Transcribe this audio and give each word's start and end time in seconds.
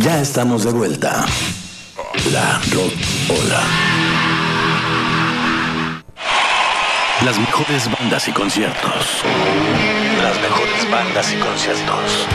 Ya 0.00 0.20
estamos 0.20 0.64
de 0.64 0.72
vuelta. 0.72 1.24
La 2.32 2.60
Rock 2.72 2.92
Ola. 3.28 3.62
Las 7.24 7.38
mejores 7.38 7.88
bandas 7.90 8.28
y 8.28 8.32
conciertos. 8.32 9.22
Las 10.22 10.40
mejores 10.40 10.90
bandas 10.90 11.32
y 11.32 11.36
conciertos. 11.36 12.26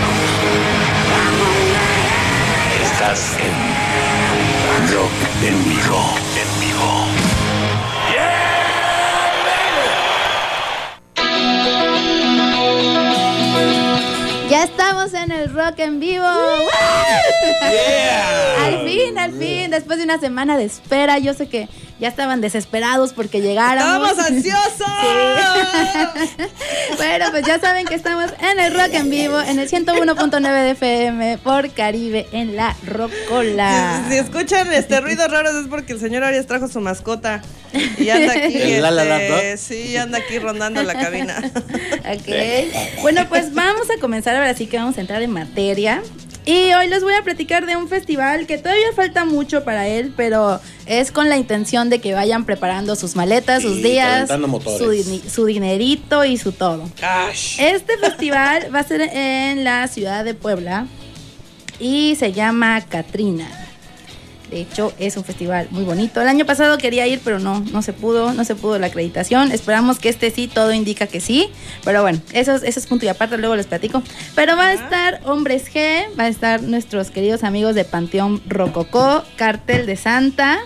Estás 2.82 3.38
en 3.38 4.94
Rock 4.94 5.12
en 5.44 5.64
vivo. 5.64 6.16
En 6.36 6.60
vivo. 6.62 7.06
Ya 14.50 14.64
estamos 14.64 15.14
en 15.14 15.32
el 15.32 15.54
rock 15.54 15.78
en 15.78 16.00
vivo. 16.00 16.26
Al 18.60 18.88
fin, 18.88 19.18
al 19.18 19.34
fin, 19.34 19.72
después 19.72 19.98
de 19.98 20.06
una 20.06 20.20
semana 20.20 20.58
de 20.58 20.66
espera, 20.66 21.18
yo 21.20 21.34
sé 21.34 21.48
que 21.48 21.68
ya 22.00 22.08
estaban 22.08 22.42
desesperados 22.42 23.14
porque 23.14 23.42
llegáramos. 23.42 24.12
¡Estamos 24.12 24.32
ansiosos! 24.32 24.88
bueno, 26.98 27.26
pues 27.32 27.46
ya 27.46 27.60
saben 27.60 27.86
que 27.86 27.96
estamos 27.96 28.32
en 28.40 28.60
el 28.60 28.74
rock 28.74 28.94
en 28.94 29.10
vivo, 29.10 29.40
en 29.42 29.60
el 29.60 29.70
101.9 29.70 30.42
de 30.42 30.72
FM 30.72 31.38
por 31.40 31.72
Caribe, 31.72 32.28
en 32.32 32.56
la 32.56 32.76
Rocola. 32.86 34.04
Si, 34.08 34.14
si 34.14 34.18
escuchan 34.20 34.72
este 34.74 35.02
ruidos 35.02 35.30
raros 35.30 35.56
es 35.56 35.68
porque 35.68 35.94
el 35.94 36.00
señor 36.00 36.24
Arias 36.24 36.48
trajo 36.48 36.68
su 36.68 36.80
mascota 36.80 37.42
y 37.98 38.10
anda 38.10 38.34
aquí. 38.34 38.62
El 38.62 38.82
la, 38.82 38.92
la, 38.92 39.04
la, 39.04 39.24
este. 39.24 39.58
Sí, 39.58 39.98
anda 39.98 40.20
aquí 40.20 40.40
rondando 40.40 40.82
la 40.84 40.94
cabina. 40.94 41.52
Ok. 41.54 43.02
Bueno, 43.02 43.28
pues 43.30 43.54
vamos 43.54 43.88
a 43.96 44.00
comenzar 44.00 44.36
ahora 44.36 44.54
sí 44.54 44.68
que 44.68 44.78
vamos 44.78 44.98
a 44.98 45.02
entrar 45.02 45.22
en 45.22 45.32
materia. 45.32 46.02
Y 46.50 46.74
hoy 46.74 46.88
les 46.88 47.04
voy 47.04 47.14
a 47.14 47.22
platicar 47.22 47.68
de 47.68 47.76
un 47.76 47.88
festival 47.88 48.48
que 48.48 48.58
todavía 48.58 48.92
falta 48.96 49.24
mucho 49.24 49.64
para 49.64 49.88
él, 49.88 50.12
pero 50.18 50.60
es 50.88 51.12
con 51.12 51.30
la 51.30 51.38
intención 51.38 51.92
de 51.92 52.02
que 52.02 52.16
vayan 52.16 52.44
preparando 52.44 52.96
sus 52.96 53.16
maletas, 53.16 53.62
sus 53.62 53.84
días, 53.84 54.28
su, 54.80 55.22
su 55.30 55.46
dinerito 55.46 56.26
y 56.26 56.38
su 56.38 56.52
todo. 56.52 56.90
Este 57.60 58.00
festival 58.00 58.70
va 58.74 58.80
a 58.80 58.84
ser 58.84 59.02
en 59.02 59.64
la 59.64 59.88
ciudad 59.88 60.26
de 60.26 60.34
Puebla 60.34 60.88
y 61.80 62.16
se 62.16 62.34
llama 62.34 62.82
Catrina. 62.82 63.69
De 64.50 64.62
hecho, 64.62 64.94
es 65.00 65.16
un 65.18 65.24
festival 65.24 65.68
muy 65.72 65.84
bonito. 65.84 66.22
El 66.22 66.28
año 66.28 66.46
pasado 66.46 66.78
quería 66.78 67.06
ir, 67.08 67.22
pero 67.24 67.40
no, 67.40 67.60
no 67.72 67.82
se 67.82 67.94
pudo, 67.94 68.34
no 68.34 68.44
se 68.44 68.56
pudo 68.56 68.80
la 68.80 68.88
acreditación. 68.88 69.52
Esperamos 69.52 70.00
que 70.00 70.10
este 70.10 70.32
sí, 70.32 70.48
todo 70.48 70.74
indica 70.74 71.06
que 71.08 71.20
sí. 71.22 71.50
Pero 71.86 72.02
bueno, 72.02 72.20
eso, 72.34 72.56
es- 72.56 72.64
eso 72.64 72.80
es 72.80 72.88
punto 72.88 73.06
y 73.06 73.10
aparte, 73.10 73.38
luego 73.38 73.56
les 73.56 73.68
platico. 73.68 74.02
Pero 74.36 74.56
va 74.58 74.68
a 74.68 74.74
estar 74.74 75.22
Hombres 75.26 75.72
G, 75.74 76.06
va 76.20 76.24
a 76.24 76.28
estar 76.30 76.62
nuestros 76.64 77.12
queridos 77.12 77.44
amigos 77.44 77.76
de 77.76 77.86
Panteón 77.86 78.42
Rococó, 78.48 79.24
Cartel 79.36 79.86
de 79.86 79.96
Santa, 79.96 80.60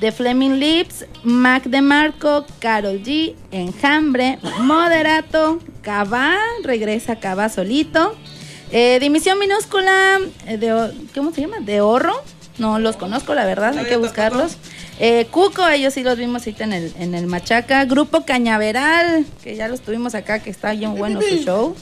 The 0.00 0.12
Fleming 0.12 0.58
Lips, 0.60 1.06
Mac 1.24 1.64
de 1.64 1.82
Marco, 1.82 2.46
Carol 2.60 3.02
G, 3.02 3.34
Enjambre, 3.50 4.38
Moderato, 4.60 5.58
Cabá, 5.82 6.36
regresa 6.62 7.16
Cabá 7.16 7.48
solito. 7.48 8.14
Eh, 8.70 8.98
dimisión 9.00 9.38
minúscula, 9.38 10.18
eh, 10.46 10.56
de, 10.56 10.92
¿cómo 11.14 11.32
se 11.32 11.40
llama? 11.40 11.58
De 11.60 11.80
Horro. 11.80 12.14
No 12.58 12.78
los 12.78 12.96
conozco, 12.96 13.34
la 13.34 13.44
verdad, 13.44 13.76
hay 13.78 13.86
que 13.86 13.96
buscarlos. 13.96 14.56
Eh, 15.00 15.26
Cuco, 15.30 15.66
ellos 15.68 15.94
sí 15.94 16.02
los 16.02 16.18
vimos 16.18 16.42
ahorita 16.42 16.64
en 16.64 16.72
el, 16.72 16.92
en 16.98 17.14
el 17.14 17.26
Machaca. 17.26 17.84
Grupo 17.84 18.24
Cañaveral, 18.24 19.24
que 19.44 19.54
ya 19.54 19.68
los 19.68 19.80
tuvimos 19.80 20.14
acá, 20.16 20.40
que 20.40 20.50
está 20.50 20.72
bien 20.72 20.96
bueno 20.96 21.20
su 21.22 21.36
show. 21.44 21.76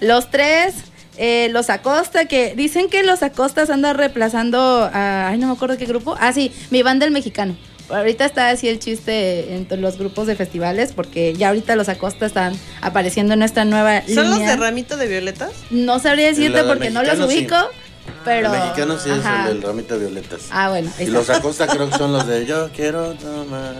Los 0.00 0.30
tres. 0.30 0.74
eh, 1.18 1.48
los 1.50 1.70
Acosta, 1.70 2.26
que 2.26 2.54
dicen 2.56 2.88
que 2.88 3.02
los 3.02 3.22
Acostas 3.22 3.68
andan 3.70 3.96
reemplazando 3.96 4.88
a. 4.92 5.28
Ay, 5.28 5.38
no 5.38 5.48
me 5.48 5.52
acuerdo 5.54 5.76
qué 5.76 5.86
grupo. 5.86 6.16
Ah, 6.20 6.32
sí, 6.32 6.52
mi 6.70 6.82
banda 6.82 7.04
el 7.04 7.12
mexicano. 7.12 7.56
Ahorita 7.90 8.24
está 8.24 8.48
así 8.48 8.68
el 8.68 8.78
chiste 8.78 9.54
entre 9.54 9.76
los 9.76 9.98
grupos 9.98 10.26
de 10.26 10.34
festivales, 10.36 10.92
porque 10.92 11.34
ya 11.34 11.48
ahorita 11.48 11.76
los 11.76 11.90
Acosta 11.90 12.24
están 12.24 12.54
apareciendo 12.80 13.34
en 13.34 13.40
nuestra 13.40 13.66
nueva 13.66 14.02
¿Son 14.06 14.30
los 14.30 14.38
de 14.38 14.56
ramito 14.56 14.96
de 14.96 15.08
violetas? 15.08 15.50
No 15.70 15.98
sabría 15.98 16.28
decirte 16.28 16.62
porque 16.64 16.88
no 16.90 17.02
los 17.02 17.18
mexicano 17.18 17.66
sí. 17.70 17.81
Pero. 18.24 18.52
el 18.52 18.60
mexicano 18.60 18.98
sí 18.98 19.10
Ajá. 19.10 19.44
es 19.44 19.48
el 19.50 19.54
del 19.60 19.62
ramito 19.62 19.94
de 19.98 20.00
violetas. 20.06 20.40
Ah, 20.50 20.70
bueno, 20.70 20.90
y 20.98 21.02
está. 21.02 21.12
los 21.12 21.30
Acosta 21.30 21.66
creo 21.66 21.88
que 21.90 21.96
son 21.98 22.12
los 22.12 22.26
de 22.26 22.46
Yo 22.46 22.70
quiero 22.74 23.14
tomar. 23.14 23.74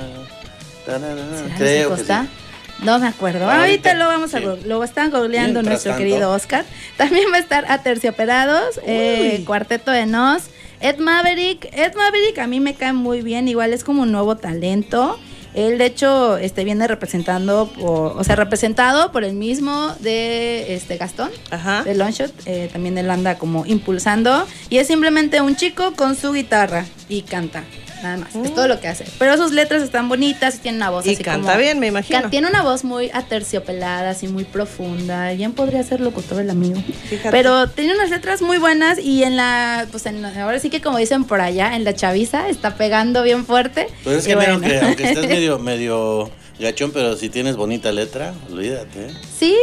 Tararara. 0.87 1.15
¿Será 1.17 1.47
Luis 1.49 1.55
Creo 1.59 1.89
que 1.89 1.95
Acosta? 1.95 2.23
sí. 2.25 2.85
No 2.85 2.99
me 2.99 3.07
acuerdo. 3.07 3.45
Ahorita, 3.45 3.61
Ahorita 3.61 3.95
lo 3.95 4.07
vamos 4.07 4.35
a 4.35 4.39
sí. 4.39 4.45
lo 4.65 4.83
están 4.83 5.11
googleando 5.11 5.63
nuestro 5.63 5.93
tanto. 5.93 6.05
querido 6.05 6.33
Oscar. 6.33 6.65
También 6.97 7.27
va 7.33 7.37
a 7.37 7.41
estar 7.41 7.65
Aterciopelados, 7.71 8.81
eh. 8.85 9.43
Cuarteto 9.47 9.93
de 9.93 10.07
Nos, 10.07 10.45
Ed 10.81 10.99
Maverick. 10.99 11.69
Ed 11.73 11.95
Maverick 11.95 12.39
a 12.41 12.49
mí 12.49 12.59
me 12.59 12.75
cae 12.75 12.93
muy 12.93 13.23
bien, 13.23 13.47
igual 13.47 13.73
es 13.73 13.85
como 13.85 14.03
un 14.03 14.11
nuevo 14.11 14.37
talento. 14.37 15.21
Él 15.55 15.79
de 15.79 15.87
hecho 15.87 16.39
este 16.39 16.65
viene 16.65 16.87
representando 16.87 17.71
por, 17.79 18.17
o 18.17 18.25
sea, 18.25 18.37
representado 18.37 19.13
por 19.13 19.25
el 19.25 19.35
mismo 19.35 19.95
de 20.01 20.75
este 20.75 20.97
Gastón 20.97 21.31
Ajá. 21.51 21.83
de 21.83 21.95
Longshot, 21.95 22.33
eh, 22.47 22.71
también 22.73 22.97
él 22.99 23.11
anda 23.11 23.39
como 23.39 23.67
impulsando. 23.67 24.47
Y 24.71 24.79
es 24.79 24.87
simplemente 24.87 25.41
un 25.41 25.57
chico 25.57 25.93
con 25.95 26.17
su 26.17 26.33
guitarra 26.33 26.85
y 27.09 27.23
canta, 27.23 27.65
nada 28.03 28.17
más, 28.17 28.35
es 28.35 28.55
todo 28.55 28.69
lo 28.69 28.81
que 28.81 28.89
hace. 28.89 29.05
Pero 29.19 29.37
sus 29.37 29.53
letras 29.53 29.83
están 29.83 30.09
bonitas 30.09 30.57
y 30.57 30.59
tiene 30.59 30.79
una 30.79 30.91
voz 30.91 31.07
Y 31.07 31.15
así 31.15 31.23
canta 31.23 31.49
como- 31.53 31.59
bien, 31.63 31.79
me 31.79 31.87
imagino. 31.87 32.29
Tiene 32.31 32.49
una 32.49 32.63
voz 32.63 32.85
muy 32.85 33.11
aterciopelada, 33.13 34.11
así 34.11 34.29
muy 34.29 34.45
profunda. 34.45 35.33
Bien 35.33 35.53
podría 35.53 35.83
ser 35.83 36.01
locutor 36.01 36.41
el 36.41 36.51
amigo. 36.51 36.83
Fíjate. 37.09 37.31
Pero 37.31 37.69
tiene 37.69 37.95
unas 37.95 38.11
letras 38.11 38.43
muy 38.43 38.59
buenas 38.59 38.99
y 38.99 39.23
en 39.25 39.37
la, 39.37 39.87
pues 39.91 40.07
en 40.07 40.23
la- 40.23 40.43
ahora 40.43 40.59
sí 40.59 40.71
que 40.71 40.81
como 40.81 40.99
dicen 40.99 41.25
por 41.25 41.41
allá, 41.41 41.75
en 41.77 41.85
la 41.85 41.95
chaviza 41.95 42.49
está 42.49 42.77
pegando 42.77 43.23
bien 43.23 43.47
fuerte. 43.47 43.87
Pues 44.05 44.19
es 44.19 44.27
que 44.27 44.37
mira, 44.37 44.53
aunque, 44.55 44.79
aunque 44.81 45.05
estés 45.05 45.27
medio, 45.29 45.59
medio 45.59 46.31
gachón, 46.59 46.93
pero 46.93 47.17
si 47.17 47.29
tienes 47.29 47.57
bonita 47.57 47.93
letra, 47.93 48.35
olvídate. 48.51 49.07
¿eh? 49.07 49.15
Sí, 49.39 49.57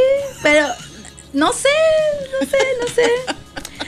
pero 0.44 0.66
no 1.34 1.52
sé, 1.54 1.70
no 2.42 2.48
sé, 2.48 2.58
no 2.82 2.88
sé. 2.94 3.04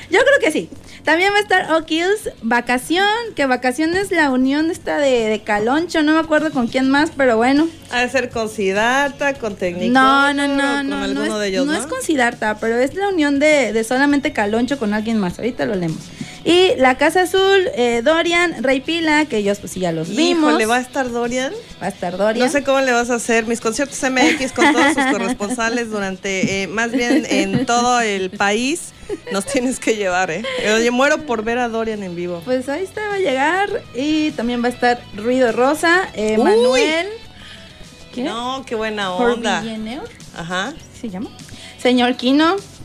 Yo 0.10 0.20
creo 0.20 0.40
que 0.42 0.52
sí. 0.52 0.70
También 1.04 1.34
va 1.34 1.38
a 1.38 1.42
estar 1.42 1.72
O'Kills 1.74 2.30
Vacación, 2.44 3.06
que 3.36 3.46
Vacación 3.48 3.96
es 3.96 4.12
la 4.12 4.30
unión 4.30 4.70
esta 4.70 4.98
de, 4.98 5.30
de 5.30 5.42
Caloncho, 5.42 6.04
no 6.04 6.14
me 6.14 6.20
acuerdo 6.20 6.52
con 6.52 6.68
quién 6.68 6.90
más, 6.90 7.12
pero 7.18 7.38
bueno. 7.38 7.68
Ha 7.90 8.02
de 8.02 8.10
ser 8.10 8.30
con 8.30 8.50
Siddhartha, 8.50 9.34
con 9.34 9.56
técnico. 9.56 9.92
No, 9.92 10.34
no, 10.34 10.48
no, 10.48 10.78
con 10.78 10.90
no, 10.90 11.08
no 11.08 11.24
es, 11.24 11.40
de 11.40 11.48
ellos, 11.48 11.66
no 11.66 11.74
¿no? 11.74 11.80
es 11.80 11.88
con 11.88 12.02
Siddhartha, 12.02 12.60
pero 12.60 12.78
es 12.78 12.94
la 12.94 13.10
unión 13.10 13.40
de, 13.40 13.74
de 13.74 13.84
solamente 13.84 14.32
Caloncho 14.32 14.78
con 14.78 14.94
alguien 14.94 15.18
más. 15.18 15.40
Ahorita 15.40 15.66
lo 15.66 15.76
leemos. 15.76 16.04
Y 16.44 16.76
la 16.78 16.98
Casa 16.98 17.22
Azul, 17.22 17.70
eh, 17.76 18.02
Dorian, 18.04 18.64
Rey 18.64 18.82
Pila, 18.82 19.26
que 19.26 19.38
ellos 19.38 19.60
pues 19.60 19.74
sí 19.74 19.80
ya 19.80 19.92
los 19.92 20.10
vimos. 20.10 20.50
Híjole, 20.50 20.66
va 20.66 20.78
a 20.78 20.82
estar 20.82 21.12
Dorian. 21.12 21.54
Va 21.82 21.86
a 21.86 21.90
estar 21.90 22.18
Dorian. 22.18 22.46
No 22.46 22.52
sé 22.52 22.64
cómo 22.64 22.80
le 22.82 22.92
vas 22.92 23.10
a 23.12 23.16
hacer 23.16 23.46
mis 23.46 23.62
conciertos 23.62 24.02
MX 24.02 24.52
con 24.52 24.74
todos 24.74 24.94
sus 24.94 25.06
corresponsales 25.12 25.92
durante, 25.92 26.64
eh, 26.64 26.68
más 26.68 26.92
bien 26.92 27.26
en 27.30 27.66
todo 27.66 28.02
el 28.02 28.32
país. 28.32 28.94
Nos 29.32 29.46
tienes 29.46 29.80
que 29.80 29.96
llevar, 29.96 30.32
¿eh? 30.32 30.44
Oye, 30.76 30.90
muero 30.90 31.26
por 31.26 31.44
ver 31.44 31.58
a 31.58 31.68
Dorian 31.68 32.02
en 32.02 32.16
vivo. 32.16 32.42
Pues 32.46 32.70
ahí 32.70 32.84
está, 32.84 33.08
va 33.08 33.16
a 33.16 33.20
llegar. 33.20 33.84
Y 33.94 34.32
también 34.32 34.64
va 34.64 34.68
a 34.68 34.72
estar 34.72 35.02
Ruido 35.16 35.52
Rosa, 35.52 36.10
eh. 36.14 36.38
Manuel. 36.38 37.08
¿Qué? 38.14 38.24
No, 38.24 38.64
qué 38.66 38.76
buena 38.76 39.14
onda. 39.14 39.64
Ajá. 40.36 40.74
¿se 41.00 41.10
llama? 41.10 41.30
Señor 41.82 42.16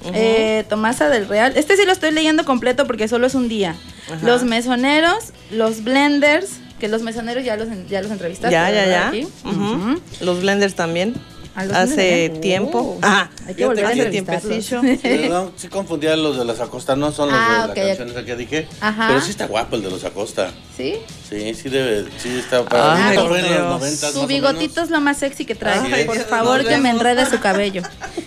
Quino, 0.03 0.12
eh, 0.17 0.65
Tomasa 0.69 1.09
del 1.09 1.29
Real. 1.29 1.53
Este 1.57 1.77
sí 1.77 1.84
lo 1.84 1.93
estoy 1.93 2.11
leyendo 2.12 2.45
completo 2.45 2.87
porque 2.87 3.09
solo 3.09 3.27
es 3.27 3.34
un 3.34 3.49
día. 3.49 3.75
Ajá. 4.12 4.27
Los 4.27 4.45
mesoneros, 4.45 5.33
los 5.51 5.83
blenders, 5.84 6.51
que 6.79 6.89
los 6.89 7.03
mesoneros 7.03 7.45
ya 7.45 7.57
los, 7.57 7.69
ya 7.89 8.03
los 8.03 8.11
entrevistaste. 8.11 8.53
Ya, 8.53 8.71
ya, 8.71 8.81
¿verdad, 8.87 8.91
ya. 8.91 9.09
aquí? 9.09 9.27
Los 10.21 10.41
blenders 10.41 10.75
también. 10.75 11.15
¿A 11.55 11.65
los 11.65 11.75
Hace 11.75 12.29
tiempo. 12.43 12.81
Oh. 12.81 12.99
Ah, 13.01 13.31
Hay 13.47 13.55
que 13.55 13.65
volver 13.65 13.87
a 13.87 13.89
hace 13.89 14.03
entrevistarlos. 14.03 14.67
tiempecillo. 14.67 14.83
Sí, 15.23 15.29
no, 15.31 15.53
sí 15.57 15.69
confundía 15.69 16.15
los 16.15 16.37
de 16.37 16.45
los 16.45 16.61
Acosta, 16.61 16.97
no 16.97 17.13
son 17.13 17.31
los 17.31 17.39
Ah, 17.41 17.63
de 17.67 17.71
ok. 17.73 17.77
la 17.78 17.84
canción 17.87 18.11
esa 18.11 18.25
que 18.27 18.37
dije. 18.37 18.69
Ajá. 18.83 19.07
Pero 19.09 19.21
sí 19.22 19.31
está 19.31 19.47
guapo 19.47 19.77
el 19.77 19.83
de 19.83 19.91
los 19.91 20.04
Acosta. 20.04 20.51
¿Sí? 20.77 20.97
Sí, 21.28 21.55
sí 21.55 21.69
debe, 21.71 22.05
sí 22.19 22.39
está 22.39 22.59
Ay, 22.71 23.17
fue 23.17 23.41
en 23.41 23.47
Dios. 23.47 23.59
los 23.61 23.81
90 23.81 24.13
Su 24.13 24.27
bigotito 24.27 24.83
es 24.83 24.91
lo 24.91 25.01
más 25.01 25.17
sexy 25.17 25.47
que 25.47 25.55
trae. 25.55 26.05
Por 26.05 26.19
favor, 26.19 26.67
que 26.67 26.77
me 26.77 26.91
enrede 26.91 27.25
su 27.25 27.41
cabello. 27.41 27.81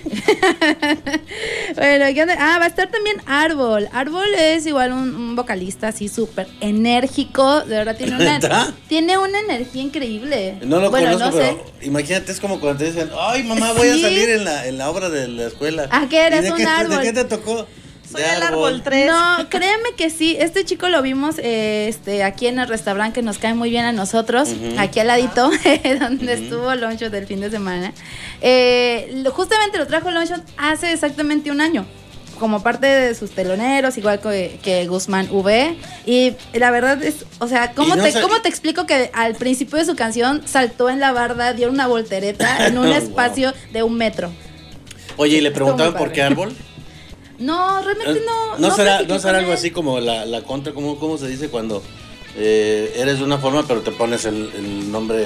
bueno, 1.76 2.06
¿qué 2.14 2.22
onda? 2.22 2.36
Ah, 2.40 2.58
va 2.60 2.66
a 2.66 2.68
estar 2.68 2.90
también 2.90 3.18
Árbol. 3.26 3.88
Árbol 3.94 4.28
es 4.36 4.66
igual 4.66 4.94
un, 4.94 5.16
un 5.16 5.36
vocalista 5.36 5.90
así 5.90 6.08
súper 6.08 6.48
enérgico. 6.62 7.62
De 7.62 7.78
verdad, 7.78 7.96
tiene 7.96 8.16
una, 8.16 8.74
tiene 8.88 9.18
una 9.18 9.40
energía 9.40 9.84
increíble. 9.84 10.58
No 10.64 10.80
lo 10.80 10.90
bueno, 10.90 11.14
conozco, 11.14 11.38
no 11.38 11.44
sé. 11.44 11.58
pero 11.58 11.86
imagínate, 11.86 12.32
es 12.32 12.40
como 12.40 12.60
cuando 12.60 12.80
te 12.80 12.92
dicen, 12.92 13.10
ay 13.18 13.44
mamá, 13.44 13.74
voy 13.74 13.90
Sí. 13.90 14.00
a 14.00 14.02
salir 14.08 14.30
en 14.30 14.46
la, 14.46 14.68
en 14.68 14.78
la 14.78 14.90
obra 14.90 15.10
de 15.10 15.28
la 15.28 15.48
escuela. 15.48 15.88
Ah, 15.92 16.06
¿qué 16.10 16.28
eres? 16.28 16.42
¿Y 16.42 16.44
de 16.46 16.52
Un 16.52 16.58
qué, 16.58 16.66
árbol. 16.66 16.98
¿De 16.98 17.04
qué 17.04 17.14
te 17.14 17.26
tocó? 17.26 17.66
Soy 18.12 18.22
el 18.24 18.42
árbol 18.44 18.82
3. 18.84 19.08
No, 19.08 19.50
créeme 19.50 19.90
que 19.98 20.10
sí. 20.10 20.36
Este 20.40 20.66
chico 20.66 20.90
lo 20.90 21.02
vimos 21.02 21.36
eh, 21.38 21.88
este, 21.90 22.24
aquí 22.24 22.48
en 22.48 22.60
el 22.60 22.68
restaurante 22.68 23.14
que 23.20 23.22
nos 23.22 23.38
cae 23.38 23.54
muy 23.54 23.70
bien 23.70 23.86
a 23.86 23.92
nosotros, 23.92 24.50
aquí 24.78 25.00
al 25.00 25.08
ladito, 25.08 25.52
donde 26.00 26.34
estuvo 26.34 26.74
Longshot 26.76 27.12
del 27.12 27.28
fin 27.28 27.40
de 27.42 27.50
semana. 27.52 27.94
Eh, 28.42 29.24
justamente 29.32 29.78
lo 29.78 29.86
trajo 29.88 30.10
Longshot 30.12 30.42
hace 30.58 30.92
exactamente 30.94 31.52
un 31.52 31.62
año. 31.62 31.86
como 32.40 32.64
parte 32.64 32.88
de 32.88 33.14
sus 33.16 33.32
teloneros, 33.32 33.98
igual 33.98 34.22
que, 34.22 34.60
que 34.64 34.88
Guzmán 34.88 35.28
V. 35.30 35.76
Y 36.06 36.34
la 36.54 36.72
verdad 36.72 37.04
es, 37.04 37.26
o 37.40 37.48
sea, 37.50 37.74
¿cómo, 37.74 37.98
no 37.98 38.04
te, 38.04 38.14
¿cómo 38.22 38.42
te 38.42 38.48
explico 38.48 38.86
que 38.86 39.12
al 39.14 39.36
principio 39.36 39.78
de 39.78 39.84
su 39.84 39.96
canción 39.98 40.42
saltó 40.48 40.90
en 40.90 41.02
la 41.02 41.12
barda, 41.12 41.52
dio 41.54 41.70
una 41.70 41.86
voltereta 41.88 42.66
en 42.66 42.78
un 42.78 42.86
Wow. 42.88 42.94
espacio 42.96 43.54
de 43.74 43.84
un 43.84 43.96
metro? 43.98 44.32
Oye, 45.18 45.40
¿y 45.40 45.42
le 45.42 45.52
preguntaban 45.52 45.94
por 45.96 46.14
qué 46.14 46.22
árbol? 46.22 46.56
No, 47.40 47.82
realmente 47.82 48.22
no. 48.26 48.58
¿No, 48.58 48.76
será, 48.76 49.02
¿no 49.04 49.18
será 49.20 49.40
algo 49.40 49.54
así 49.54 49.72
como 49.72 50.00
la, 50.00 50.26
la 50.26 50.42
contra? 50.42 50.74
¿cómo, 50.74 51.00
¿Cómo 51.00 51.18
se 51.18 51.28
dice 51.28 51.50
cuando 51.50 51.82
eh, 52.36 52.94
eres 52.98 53.20
de 53.20 53.24
una 53.24 53.38
forma 53.38 53.66
pero 53.68 53.82
te 53.82 53.92
pones 53.92 54.26
el, 54.26 54.52
el 54.56 54.92
nombre 54.92 55.26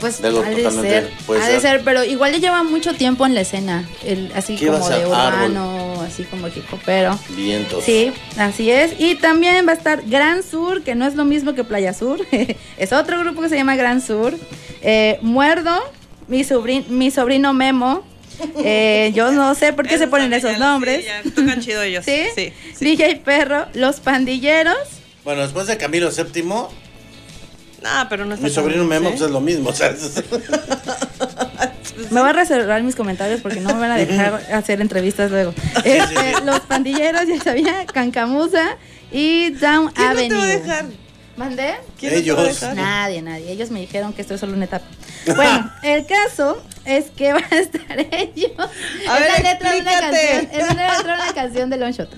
Pues 0.00 0.20
de 0.22 0.28
algo 0.28 0.40
ha 0.42 0.50
de 0.50 0.70
ser, 0.70 1.10
puede 1.26 1.42
ha 1.42 1.48
de 1.48 1.60
ser, 1.60 1.82
pero 1.84 2.04
igual 2.04 2.32
ya 2.32 2.38
lleva 2.38 2.62
mucho 2.62 2.94
tiempo 2.94 3.26
en 3.26 3.34
la 3.34 3.40
escena, 3.40 3.88
el, 4.04 4.30
así 4.34 4.56
¿Qué 4.56 4.66
iba 4.66 4.78
como 4.78 4.88
de 4.90 4.94
Árbol. 4.96 5.08
urbano, 5.50 6.00
así 6.02 6.24
como 6.24 6.48
hip 6.48 6.64
hopero. 6.72 7.18
Vientos. 7.30 7.84
Sí, 7.84 8.12
así 8.38 8.70
es. 8.70 8.92
Y 8.98 9.16
también 9.16 9.66
va 9.66 9.72
a 9.72 9.74
estar 9.76 10.02
Gran 10.06 10.42
Sur, 10.42 10.82
que 10.82 10.94
no 10.94 11.06
es 11.06 11.14
lo 11.16 11.24
mismo 11.24 11.54
que 11.54 11.64
Playa 11.64 11.92
Sur. 11.94 12.20
es 12.78 12.92
otro 12.92 13.18
grupo 13.20 13.42
que 13.42 13.48
se 13.48 13.56
llama 13.56 13.76
Gran 13.76 14.00
Sur. 14.00 14.34
Eh, 14.82 15.18
Muerdo, 15.22 15.72
mi, 16.28 16.42
sobrin- 16.44 16.86
mi 16.88 17.10
sobrino 17.10 17.52
Memo. 17.52 18.02
Eh, 18.64 19.12
yo 19.14 19.30
no 19.32 19.54
sé 19.54 19.72
por 19.72 19.86
qué 19.86 19.98
se 19.98 20.06
ponen 20.08 20.32
esos 20.32 20.52
ya- 20.52 20.58
nombres. 20.58 21.04
Sí, 21.04 21.06
ya 21.06 21.22
tocan 21.34 21.60
chido 21.60 21.82
ellos. 21.82 22.04
¿Sí? 22.08 22.24
Sí. 22.34 22.52
sí. 22.76 22.84
DJ 22.84 23.16
Perro, 23.24 23.66
Los 23.74 24.00
Pandilleros. 24.00 24.76
Bueno, 25.24 25.42
después 25.42 25.66
de 25.66 25.76
Camilo 25.76 26.10
VII, 26.10 26.42
No, 26.44 26.68
pero 28.08 28.24
no 28.24 28.34
está 28.34 28.46
mi 28.46 28.52
sobrino 28.52 28.84
Memo 28.84 29.08
¿sí? 29.10 29.16
pues 29.16 29.26
es 29.26 29.30
lo 29.32 29.40
mismo. 29.40 29.70
O 29.70 29.74
sea, 29.74 29.88
es- 29.90 30.22
Me 32.10 32.20
voy 32.20 32.30
a 32.30 32.32
reservar 32.32 32.82
mis 32.82 32.96
comentarios 32.96 33.40
porque 33.40 33.60
no 33.60 33.74
me 33.74 33.80
van 33.80 33.90
a 33.92 33.96
dejar 33.96 34.34
hacer 34.52 34.80
entrevistas 34.80 35.30
luego. 35.30 35.54
Este, 35.84 36.40
Los 36.44 36.60
Pandilleros, 36.60 37.26
ya 37.28 37.40
sabía, 37.42 37.86
Cancamusa 37.86 38.76
y 39.12 39.50
Down 39.50 39.90
¿Quién 39.92 40.06
no 40.06 40.10
Avenue. 40.12 40.28
te 40.28 40.34
va 40.36 40.42
a 40.42 40.46
dejar? 40.46 40.84
¿Mandé? 41.36 41.74
¿Quién 41.98 42.14
no 42.14 42.20
te 42.22 42.32
va 42.32 42.40
a 42.40 42.44
Ellos. 42.44 42.60
dejar? 42.60 42.76
Nadie, 42.76 43.22
nadie. 43.22 43.50
Ellos 43.52 43.70
me 43.70 43.80
dijeron 43.80 44.12
que 44.12 44.22
esto 44.22 44.34
es 44.34 44.40
solo 44.40 44.54
una 44.54 44.64
etapa. 44.66 44.86
Bueno, 45.36 45.70
el 45.82 46.06
caso 46.06 46.62
es 46.84 47.10
que 47.10 47.32
van 47.32 47.44
a 47.50 47.58
estar 47.58 47.98
ellos. 48.12 48.52
A 48.58 49.18
es 49.18 49.20
ver, 49.20 49.42
la 49.42 49.52
letra 49.52 49.72
de 49.72 49.80
una 49.80 50.00
canción. 50.00 50.48
Es 50.52 50.74
la 50.74 50.96
letra 50.96 51.16
de 51.16 51.22
una 51.22 51.34
canción 51.34 51.70
de 51.70 51.76
Longshot. 51.76 52.10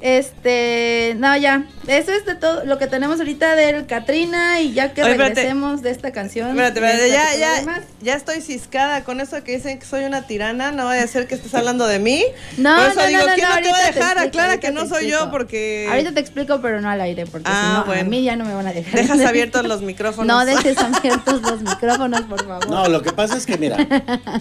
Este, 0.00 1.14
no, 1.18 1.36
ya. 1.36 1.64
Eso 1.86 2.12
es 2.12 2.24
de 2.26 2.34
todo 2.34 2.64
lo 2.64 2.78
que 2.78 2.86
tenemos 2.86 3.18
ahorita 3.18 3.56
del 3.56 3.86
Katrina 3.86 4.60
y 4.60 4.72
ya 4.74 4.92
que 4.92 5.02
Oye, 5.02 5.12
espérate. 5.12 5.34
regresemos 5.36 5.82
de 5.82 5.90
esta 5.90 6.12
canción. 6.12 6.50
Espérate, 6.50 6.78
espérate, 6.80 7.08
ya, 7.10 7.34
ya, 7.64 7.82
ya 8.00 8.14
estoy 8.14 8.40
ciscada 8.42 9.04
con 9.04 9.20
eso 9.20 9.42
que 9.42 9.52
dicen 9.56 9.78
que 9.78 9.86
soy 9.86 10.04
una 10.04 10.26
tirana. 10.26 10.70
No 10.70 10.84
vaya 10.84 11.02
a 11.02 11.06
ser 11.06 11.26
que 11.26 11.34
estés 11.34 11.54
hablando 11.54 11.86
de 11.86 11.98
mí. 11.98 12.24
No, 12.58 12.76
Por 12.76 12.88
eso 12.88 13.00
no, 13.00 13.06
digo, 13.06 13.20
no, 13.20 13.26
no, 13.28 13.34
¿quién 13.34 13.48
no, 13.48 13.54
no, 13.54 13.62
te 13.62 13.68
va 13.70 13.76
a 13.76 13.78
ahorita 13.78 13.92
te 13.92 13.98
dejar? 13.98 14.16
explico, 14.18 14.38
Aclara 14.42 14.60
que 14.60 14.70
no 14.72 14.86
soy 14.88 15.08
yo 15.10 15.30
porque. 15.30 15.86
Ahorita 15.88 16.12
te 16.12 16.20
explico, 16.20 16.60
pero 16.60 16.80
no 16.80 16.90
al 16.90 17.00
aire, 17.00 17.24
porque 17.26 17.48
Ah, 17.50 17.60
si 17.62 17.72
no, 17.72 17.78
a 17.80 17.84
bueno. 17.84 18.10
mí 18.10 18.22
ya 18.24 18.36
no 18.36 18.44
me 18.44 18.54
van 18.54 18.66
a 18.66 18.72
dejar. 18.72 18.94
Dejas 19.00 19.20
abiertos 19.26 19.64
los 19.66 19.80
micrófonos. 19.82 20.26
No 20.26 20.44
dejes 20.44 20.76
abiertos 20.78 21.40
los 21.42 21.62
micrófonos, 21.62 22.22
por 22.22 22.44
favor. 22.46 22.68
no, 22.68 22.88
lo 22.88 23.02
que 23.02 23.12
pasa 23.12 23.36
es 23.36 23.46
que, 23.46 23.56
mira, 23.58 23.76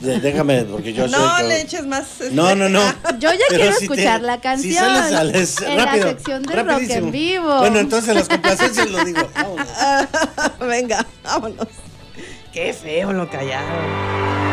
déjame, 0.01 0.63
porque 0.63 0.93
yo 0.93 1.07
soy. 1.07 1.19
No 1.19 1.41
le 1.47 1.61
eches 1.61 1.85
más. 1.85 2.05
No, 2.31 2.55
no, 2.55 2.69
no. 2.69 2.81
Yo 3.19 3.31
ya 3.33 3.39
Pero 3.49 3.61
quiero 3.61 3.73
si 3.77 3.87
te- 3.87 3.93
escuchar 3.93 4.21
la 4.21 4.35
si 4.35 4.41
canción. 4.41 5.09
sales, 5.09 5.46
sales, 5.47 5.71
en 5.71 5.85
rápido, 5.85 6.05
la 6.05 6.11
sección 6.11 6.43
de 6.43 6.55
rock 6.55 6.67
rapidísimo. 6.67 7.05
en 7.05 7.11
vivo. 7.11 7.57
Bueno, 7.59 7.79
entonces 7.79 8.15
las 8.15 8.29
complacencias 8.29 8.89
lo 8.89 9.03
digo. 9.03 9.29
Vámonos. 9.33 9.67
Venga, 10.59 11.05
vámonos. 11.23 11.67
Qué 12.53 12.73
feo 12.73 13.13
lo 13.13 13.29
callaron. 13.29 14.46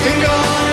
Tengo 0.00 0.24
las 0.24 0.32
paletas 0.62 0.71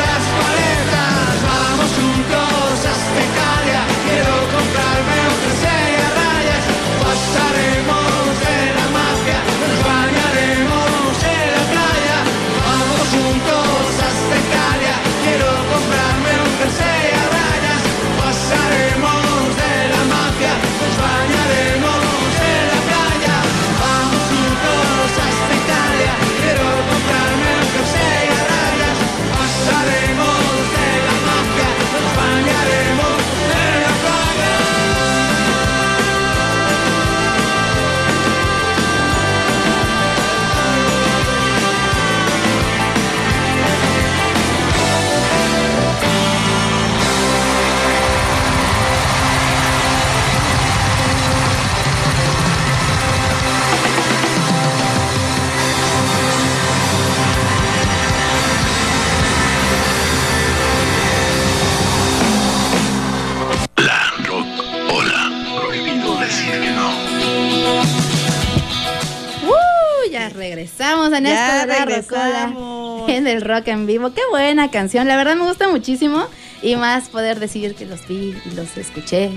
en 71.19 71.33
Ya 71.33 71.61
esto 71.63 71.67
de 71.67 71.85
regresamos. 71.85 73.01
rocola, 73.01 73.13
en 73.15 73.27
el 73.27 73.41
rock 73.41 73.67
en 73.67 73.85
vivo. 73.85 74.13
Qué 74.13 74.21
buena 74.31 74.71
canción, 74.71 75.07
la 75.07 75.15
verdad 75.17 75.35
me 75.35 75.45
gusta 75.45 75.67
muchísimo 75.67 76.25
y 76.61 76.75
más 76.75 77.09
poder 77.09 77.39
decir 77.39 77.75
que 77.75 77.85
los 77.85 78.07
vi 78.07 78.35
y 78.45 78.55
los 78.55 78.75
escuché 78.77 79.31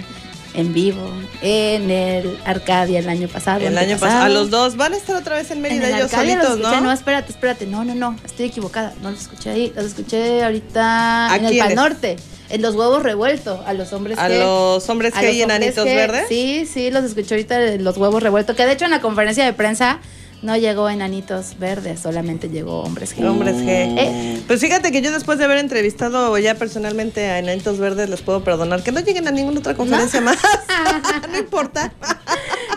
en 0.54 0.74
vivo 0.74 1.00
en 1.40 1.90
el 1.90 2.38
Arcadia 2.44 2.98
el 2.98 3.08
año 3.08 3.28
pasado. 3.28 3.66
El 3.66 3.78
año 3.78 3.96
pasado. 3.96 4.24
A 4.24 4.28
los 4.28 4.50
dos 4.50 4.76
van 4.76 4.92
a 4.92 4.96
estar 4.96 5.16
otra 5.16 5.36
vez 5.36 5.50
en 5.50 5.58
En 5.58 5.62
Mérida 5.62 5.88
el 5.88 5.94
ellos 5.94 6.12
Arcadia 6.12 6.36
los 6.36 6.46
solitos, 6.46 6.66
escuché, 6.66 6.82
¿no? 6.82 6.92
espérate, 6.92 7.32
espérate, 7.32 7.66
no, 7.66 7.84
no, 7.84 7.94
no, 7.94 8.16
estoy 8.24 8.46
equivocada, 8.46 8.92
no 9.02 9.10
los 9.10 9.22
escuché 9.22 9.50
ahí, 9.50 9.72
los 9.74 9.86
escuché 9.86 10.44
ahorita 10.44 11.32
¿A 11.32 11.36
en 11.36 11.44
el? 11.46 11.58
Pal 11.58 11.74
Norte, 11.74 12.16
en 12.50 12.60
los 12.60 12.74
huevos 12.74 13.02
revueltos, 13.02 13.60
a 13.66 13.72
los 13.72 13.94
hombres 13.94 14.18
A 14.18 14.28
que... 14.28 14.38
los 14.38 14.86
hombres 14.90 15.14
a 15.16 15.20
que 15.20 15.26
los 15.28 15.34
hay 15.36 15.42
enanitos 15.42 15.84
verdes. 15.86 16.26
Sí, 16.28 16.66
sí, 16.70 16.90
los 16.90 17.04
escuché 17.04 17.34
ahorita 17.34 17.62
en 17.72 17.82
los 17.84 17.96
huevos 17.96 18.22
revueltos, 18.22 18.54
que 18.54 18.66
de 18.66 18.72
hecho 18.72 18.84
en 18.84 18.90
la 18.90 19.00
conferencia 19.00 19.46
de 19.46 19.54
prensa 19.54 20.00
no 20.42 20.56
llegó 20.56 20.90
enanitos 20.90 21.58
verdes, 21.58 22.00
solamente 22.00 22.48
llegó 22.48 22.82
hombres 22.82 23.16
G. 23.16 23.24
Hombres 23.24 23.56
G. 23.56 23.68
Eh. 23.68 24.40
Pues 24.46 24.60
fíjate 24.60 24.90
que 24.90 25.00
yo 25.00 25.12
después 25.12 25.38
de 25.38 25.44
haber 25.44 25.58
entrevistado 25.58 26.36
ya 26.38 26.54
personalmente 26.56 27.26
a 27.26 27.38
Enanitos 27.38 27.78
Verdes 27.78 28.08
les 28.10 28.20
puedo 28.22 28.42
perdonar 28.42 28.82
que 28.82 28.90
no 28.92 29.00
lleguen 29.00 29.28
a 29.28 29.30
ninguna 29.30 29.60
otra 29.60 29.74
conferencia 29.74 30.20
más. 30.20 30.36
no 31.30 31.38
importa. 31.38 31.92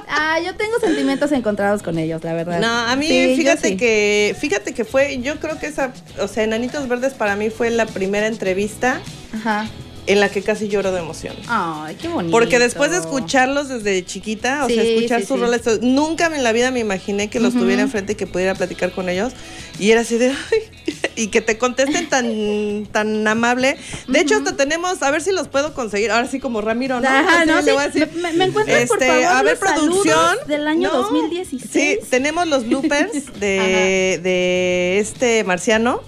Ah, 0.07 0.39
yo 0.45 0.55
tengo 0.55 0.79
sentimientos 0.79 1.31
encontrados 1.31 1.81
con 1.81 1.97
ellos, 1.97 2.23
la 2.23 2.33
verdad. 2.33 2.59
No, 2.59 2.67
a 2.67 2.95
mí 2.95 3.07
Sí, 3.07 3.33
fíjate 3.35 3.69
sí. 3.69 3.77
que 3.77 4.35
fíjate 4.39 4.73
que 4.73 4.85
fue, 4.85 5.19
yo 5.21 5.39
creo 5.39 5.59
que 5.59 5.65
esa, 5.67 5.91
o 6.21 6.27
sea, 6.27 6.43
Enanitos 6.43 6.87
Verdes 6.87 7.13
para 7.13 7.35
mí 7.35 7.49
fue 7.49 7.69
la 7.71 7.85
primera 7.87 8.27
entrevista 8.27 8.99
Ajá. 9.33 9.67
En 10.07 10.19
la 10.19 10.29
que 10.29 10.41
casi 10.43 10.67
lloro 10.67 10.91
de 10.91 10.99
emoción. 10.99 11.35
Ay, 11.47 11.95
qué 11.99 12.07
bonito. 12.07 12.31
Porque 12.31 12.59
después 12.59 12.91
de 12.91 12.97
escucharlos 12.97 13.69
desde 13.69 14.05
chiquita, 14.05 14.65
o 14.65 14.69
sea, 14.69 14.83
escuchar 14.83 15.21
sí, 15.21 15.27
sus 15.27 15.37
sí. 15.37 15.41
roles, 15.41 15.61
nunca 15.81 16.27
en 16.27 16.43
la 16.43 16.51
vida 16.51 16.71
me 16.71 16.79
imaginé 16.79 17.29
que 17.29 17.39
los 17.39 17.53
tuviera 17.53 17.81
enfrente 17.81 18.13
y 18.13 18.15
que 18.15 18.27
pudiera 18.27 18.53
platicar 18.55 18.91
con 18.91 19.09
ellos. 19.09 19.33
Y 19.79 19.91
era 19.91 20.01
así 20.01 20.17
de, 20.17 20.29
"Ay", 20.29 20.59
y 21.15 21.27
que 21.27 21.41
te 21.41 21.57
contesten 21.57 22.07
tan, 22.07 22.87
tan 22.91 23.27
amable. 23.27 23.77
De 24.07 24.19
hecho, 24.19 24.35
hasta 24.35 24.55
tenemos, 24.55 25.01
a 25.01 25.11
ver 25.11 25.21
si 25.21 25.31
los 25.31 25.47
puedo 25.47 25.73
conseguir, 25.73 26.11
ahora 26.11 26.27
sí 26.27 26.39
como 26.39 26.61
Ramiro, 26.61 27.01
¿no? 27.01 27.07
Ajá, 27.07 27.45
no, 27.45 27.61
le 27.61 27.73
voy 27.73 27.83
a 27.83 27.87
decir, 27.87 28.09
Me- 28.15 28.31
me- 28.33 28.45
encuentras, 28.45 28.87
por 28.87 29.03
favor, 29.03 29.23
a 29.25 29.41
ver, 29.43 29.57
los 29.59 29.73
producción. 29.73 30.37
del 30.47 30.67
año 30.67 30.89
No, 30.91 30.97
2016. 31.03 31.71
Sí, 31.71 31.99
tenemos 32.09 32.47
los 32.47 32.65
bloopers 32.67 33.11
de, 33.39 34.19
de 34.23 34.99
este 34.99 35.43
marciano. 35.43 36.01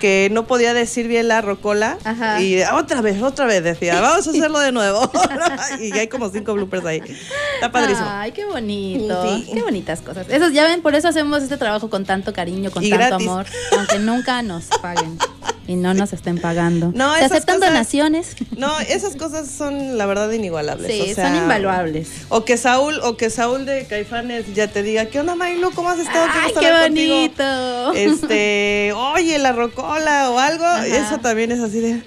Que 0.00 0.28
no 0.30 0.46
podía 0.46 0.74
decir 0.74 1.08
bien 1.08 1.28
la 1.28 1.40
rocola. 1.40 1.98
Ajá. 2.04 2.40
Y 2.40 2.62
otra 2.62 3.00
vez, 3.00 3.22
otra 3.22 3.46
vez 3.46 3.62
decía, 3.62 4.00
vamos 4.00 4.26
a 4.26 4.30
hacerlo 4.30 4.58
de 4.60 4.72
nuevo. 4.72 5.10
y 5.80 5.92
hay 5.96 6.08
como 6.08 6.30
cinco 6.30 6.54
bloopers 6.54 6.84
ahí. 6.84 7.02
Está 7.54 7.70
padrísimo. 7.72 8.06
Ay, 8.08 8.32
qué 8.32 8.44
bonito. 8.44 9.36
Sí. 9.36 9.50
Qué 9.52 9.62
bonitas 9.62 10.00
cosas. 10.00 10.26
Esos, 10.28 10.52
ya 10.52 10.64
ven, 10.64 10.82
por 10.82 10.94
eso 10.94 11.08
hacemos 11.08 11.42
este 11.42 11.56
trabajo 11.56 11.90
con 11.90 12.04
tanto 12.04 12.32
cariño, 12.32 12.70
con 12.70 12.82
Y 12.84 12.90
tanto 12.90 13.06
gratis. 13.06 13.28
amor, 13.28 13.46
aunque 13.76 13.98
nunca 13.98 14.42
nos 14.42 14.66
paguen 14.82 15.18
y 15.66 15.76
no 15.76 15.94
nos 15.94 16.12
estén 16.12 16.38
pagando. 16.38 16.92
No, 16.94 17.14
¿Se 17.16 17.24
aceptan 17.24 17.56
cosas- 17.56 17.70
donaciones? 17.72 18.36
No, 18.56 18.78
esas 18.80 19.16
cosas 19.16 19.48
son 19.50 19.96
la 19.98 20.06
verdad 20.06 20.30
inigualables. 20.30 20.90
Sí, 20.92 21.10
o 21.12 21.14
sea, 21.14 21.28
son 21.28 21.36
invaluables. 21.36 22.08
O 22.28 22.44
que 22.44 22.56
Saúl, 22.56 23.00
o 23.02 23.16
que 23.16 23.30
Saúl 23.30 23.66
de 23.66 23.86
Caifanes 23.86 24.52
ya 24.54 24.68
te 24.68 24.82
diga, 24.82 25.06
¿qué 25.06 25.20
onda, 25.20 25.34
Marilu? 25.34 25.70
¿Cómo 25.72 25.90
has 25.90 25.98
estado? 25.98 26.26
Ay, 26.32 26.52
qué 26.58 26.66
hablar 26.66 26.86
contigo?" 26.88 27.14
bonito. 27.14 27.92
Este, 27.94 28.92
oye, 28.94 29.38
la 29.38 29.52
rocola 29.52 30.30
o 30.30 30.38
algo. 30.38 30.64
Ajá. 30.64 30.86
Eso 30.86 31.18
también 31.18 31.52
es 31.52 31.60
así 31.60 31.80
de. 31.80 32.02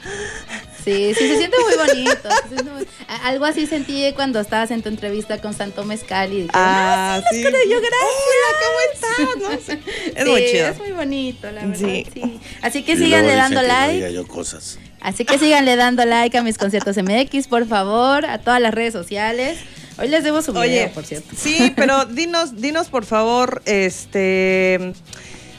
Sí, 0.88 1.14
sí, 1.16 1.28
se 1.28 1.38
siente 1.38 1.58
muy 1.66 1.76
bonito. 1.76 2.30
siente 2.48 2.72
muy- 2.72 2.88
Algo 3.24 3.44
así 3.44 3.68
sentí 3.68 4.10
cuando 4.16 4.40
estabas 4.40 4.72
en 4.72 4.82
tu 4.82 4.88
entrevista 4.88 5.42
con 5.42 5.54
Santo 5.54 5.84
Mezcal 5.84 6.32
y 6.32 6.36
dije, 6.44 6.50
Ah, 6.54 7.20
sí. 7.30 7.42
pero 7.44 7.58
yo, 7.70 7.78
gracias. 7.82 8.16
Hola, 8.32 8.58
¿cómo 8.64 8.80
estás? 8.94 9.50
No 9.52 9.66
sé. 9.66 9.80
Es 10.16 10.24
Sí, 10.24 10.30
muy 10.32 10.46
chido. 10.46 10.68
Es 10.68 10.80
muy 10.80 10.92
bonito, 10.92 11.52
la 11.52 11.66
verdad. 11.66 11.76
Sí. 11.78 12.06
Sí. 12.14 12.40
Así 12.62 12.84
que 12.84 12.96
síganle 12.96 13.36
dando 13.36 13.60
que 13.60 13.68
no 13.68 13.74
like. 13.74 13.94
diga 13.96 14.10
yo 14.12 14.26
cosas. 14.28 14.80
Así 15.02 15.26
que 15.26 15.38
síganle 15.38 15.76
dando 15.76 16.06
like 16.06 16.38
a 16.38 16.44
mis 16.44 16.58
conciertos 16.58 16.96
MX, 16.98 17.48
por 17.48 17.68
favor, 17.68 18.26
a 18.26 18.38
todas 18.40 18.62
las 18.62 18.74
redes 18.74 18.94
sociales. 18.94 19.60
Hoy 20.00 20.08
les 20.08 20.24
debo 20.24 20.42
su 20.42 20.54
video, 20.54 20.64
Oye, 20.86 20.88
por 20.94 21.04
cierto. 21.06 21.36
Sí, 21.36 21.74
pero 21.76 22.06
dinos, 22.06 22.62
dinos 22.62 22.88
por 22.88 23.04
favor, 23.06 23.62
este. 23.66 24.94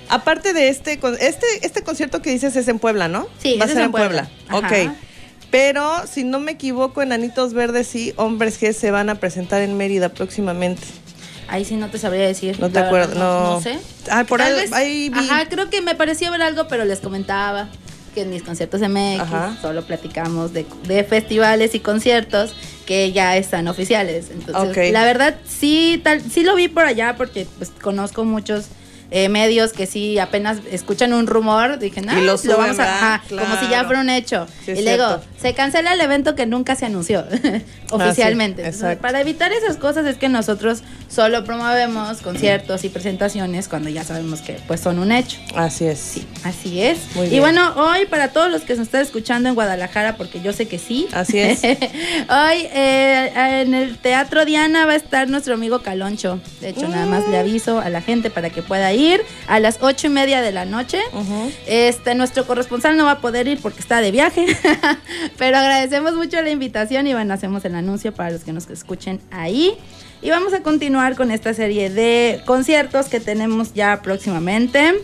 Aparte 0.08 0.54
de 0.54 0.70
este, 0.70 0.98
este, 1.20 1.46
este 1.62 1.82
concierto 1.82 2.22
que 2.22 2.30
dices 2.30 2.56
es 2.56 2.66
en 2.68 2.78
Puebla, 2.78 3.08
¿no? 3.08 3.28
Sí, 3.42 3.58
va 3.58 3.64
a 3.66 3.68
ser 3.68 3.76
es 3.76 3.80
en 3.80 3.86
en 3.86 3.90
Puebla. 3.92 4.30
Puebla. 4.48 4.68
Ok. 4.88 4.96
Pero 5.50 6.06
si 6.06 6.24
no 6.24 6.40
me 6.40 6.52
equivoco, 6.52 7.00
Enanitos 7.02 7.54
Verdes 7.54 7.94
y 7.94 8.12
Hombres 8.16 8.60
G 8.60 8.72
se 8.72 8.90
van 8.90 9.08
a 9.08 9.14
presentar 9.16 9.62
en 9.62 9.76
Mérida 9.76 10.10
próximamente. 10.10 10.82
Ahí 11.48 11.64
sí 11.64 11.76
no 11.76 11.88
te 11.88 11.96
sabría 11.98 12.26
decir. 12.26 12.60
No 12.60 12.68
te 12.68 12.82
verdad, 12.82 13.14
no. 13.14 13.54
No 13.54 13.60
sé. 13.62 13.78
Ah, 14.10 14.24
por 14.28 14.42
ahí- 14.42 14.52
vez- 14.52 14.72
ahí 14.72 15.08
vi. 15.08 15.18
Ajá, 15.18 15.48
creo 15.48 15.70
que 15.70 15.80
me 15.80 15.94
pareció 15.94 16.30
ver 16.30 16.42
algo, 16.42 16.68
pero 16.68 16.84
les 16.84 17.00
comentaba 17.00 17.68
que 18.14 18.22
en 18.22 18.30
mis 18.30 18.42
conciertos 18.42 18.82
MX 18.82 19.20
Ajá. 19.20 19.56
solo 19.62 19.82
platicamos 19.86 20.52
de, 20.52 20.66
de 20.86 21.04
festivales 21.04 21.74
y 21.74 21.80
conciertos 21.80 22.52
que 22.84 23.12
ya 23.12 23.36
están 23.38 23.68
oficiales. 23.68 24.26
Entonces, 24.30 24.70
Ok. 24.76 24.92
la 24.92 25.04
verdad, 25.04 25.36
sí, 25.46 25.98
tal, 26.04 26.20
sí 26.20 26.42
lo 26.42 26.54
vi 26.54 26.68
por 26.68 26.84
allá 26.84 27.14
porque 27.16 27.46
pues 27.56 27.70
conozco 27.80 28.24
muchos 28.24 28.66
eh, 29.10 29.28
medios 29.28 29.72
que 29.72 29.86
sí 29.86 30.18
apenas 30.18 30.58
escuchan 30.70 31.12
un 31.12 31.26
rumor, 31.26 31.78
dije, 31.78 32.00
no, 32.02 32.18
Y 32.18 32.24
lo 32.24 32.36
suben, 32.36 32.56
vamos 32.58 32.78
a, 32.78 32.84
ajá, 33.16 33.22
como 33.28 33.58
si 33.60 33.68
ya 33.70 33.84
fuera 33.84 34.00
un 34.02 34.10
hecho. 34.10 34.46
Sí, 34.66 34.72
y 34.72 34.82
luego, 34.82 35.20
se 35.40 35.54
cancela 35.54 35.94
el 35.94 36.00
evento 36.00 36.34
que 36.34 36.44
nunca 36.46 36.74
se 36.76 36.84
anunció 36.86 37.24
oficialmente. 37.90 38.64
Entonces, 38.64 38.98
para 38.98 39.20
evitar 39.20 39.52
esas 39.52 39.76
cosas 39.76 40.04
es 40.06 40.16
que 40.18 40.28
nosotros 40.28 40.82
solo 41.08 41.44
promovemos 41.44 42.18
conciertos 42.18 42.84
y 42.84 42.88
presentaciones 42.90 43.68
cuando 43.68 43.88
ya 43.88 44.04
sabemos 44.04 44.40
que 44.42 44.58
pues 44.66 44.80
son 44.80 44.98
un 44.98 45.10
hecho. 45.12 45.38
Así 45.54 45.86
es. 45.86 46.18
Así 46.44 46.82
es. 46.82 46.98
Muy 47.14 47.26
y 47.26 47.30
bien. 47.30 47.42
bueno, 47.42 47.72
hoy 47.76 48.04
para 48.06 48.28
todos 48.32 48.50
los 48.50 48.62
que 48.62 48.74
nos 48.74 48.86
están 48.88 49.00
escuchando 49.02 49.48
en 49.48 49.54
Guadalajara, 49.54 50.16
porque 50.16 50.40
yo 50.42 50.52
sé 50.52 50.68
que 50.68 50.78
sí. 50.78 51.08
Así 51.12 51.38
es. 51.38 51.62
hoy 51.64 51.76
eh, 52.72 53.32
en 53.62 53.74
el 53.74 53.96
Teatro 53.98 54.44
Diana 54.44 54.84
va 54.86 54.92
a 54.92 54.96
estar 54.96 55.28
nuestro 55.30 55.54
amigo 55.54 55.80
Caloncho. 55.82 56.40
De 56.60 56.70
hecho, 56.70 56.88
nada 56.88 57.06
más 57.06 57.26
le 57.28 57.38
Mm. 57.38 57.40
aviso 57.40 57.78
a 57.80 57.88
la 57.88 58.00
gente 58.02 58.30
para 58.30 58.50
que 58.50 58.62
pueda 58.62 58.92
ir 58.92 58.97
a 59.46 59.60
las 59.60 59.78
ocho 59.80 60.06
y 60.06 60.10
media 60.10 60.40
de 60.40 60.52
la 60.52 60.64
noche. 60.64 61.00
Este, 61.66 62.14
nuestro 62.14 62.46
corresponsal 62.46 62.96
no 62.96 63.04
va 63.04 63.12
a 63.12 63.20
poder 63.20 63.48
ir 63.48 63.60
porque 63.60 63.80
está 63.80 64.00
de 64.00 64.10
viaje, 64.10 64.46
pero 65.38 65.58
agradecemos 65.58 66.14
mucho 66.14 66.40
la 66.42 66.50
invitación 66.50 67.06
y 67.06 67.12
bueno, 67.12 67.34
hacemos 67.34 67.64
el 67.64 67.74
anuncio 67.74 68.12
para 68.12 68.30
los 68.30 68.44
que 68.44 68.52
nos 68.52 68.68
escuchen 68.68 69.20
ahí. 69.30 69.76
Y 70.20 70.30
vamos 70.30 70.52
a 70.52 70.62
continuar 70.62 71.14
con 71.14 71.30
esta 71.30 71.54
serie 71.54 71.90
de 71.90 72.42
conciertos 72.44 73.06
que 73.06 73.20
tenemos 73.20 73.72
ya 73.74 74.02
próximamente. 74.02 74.94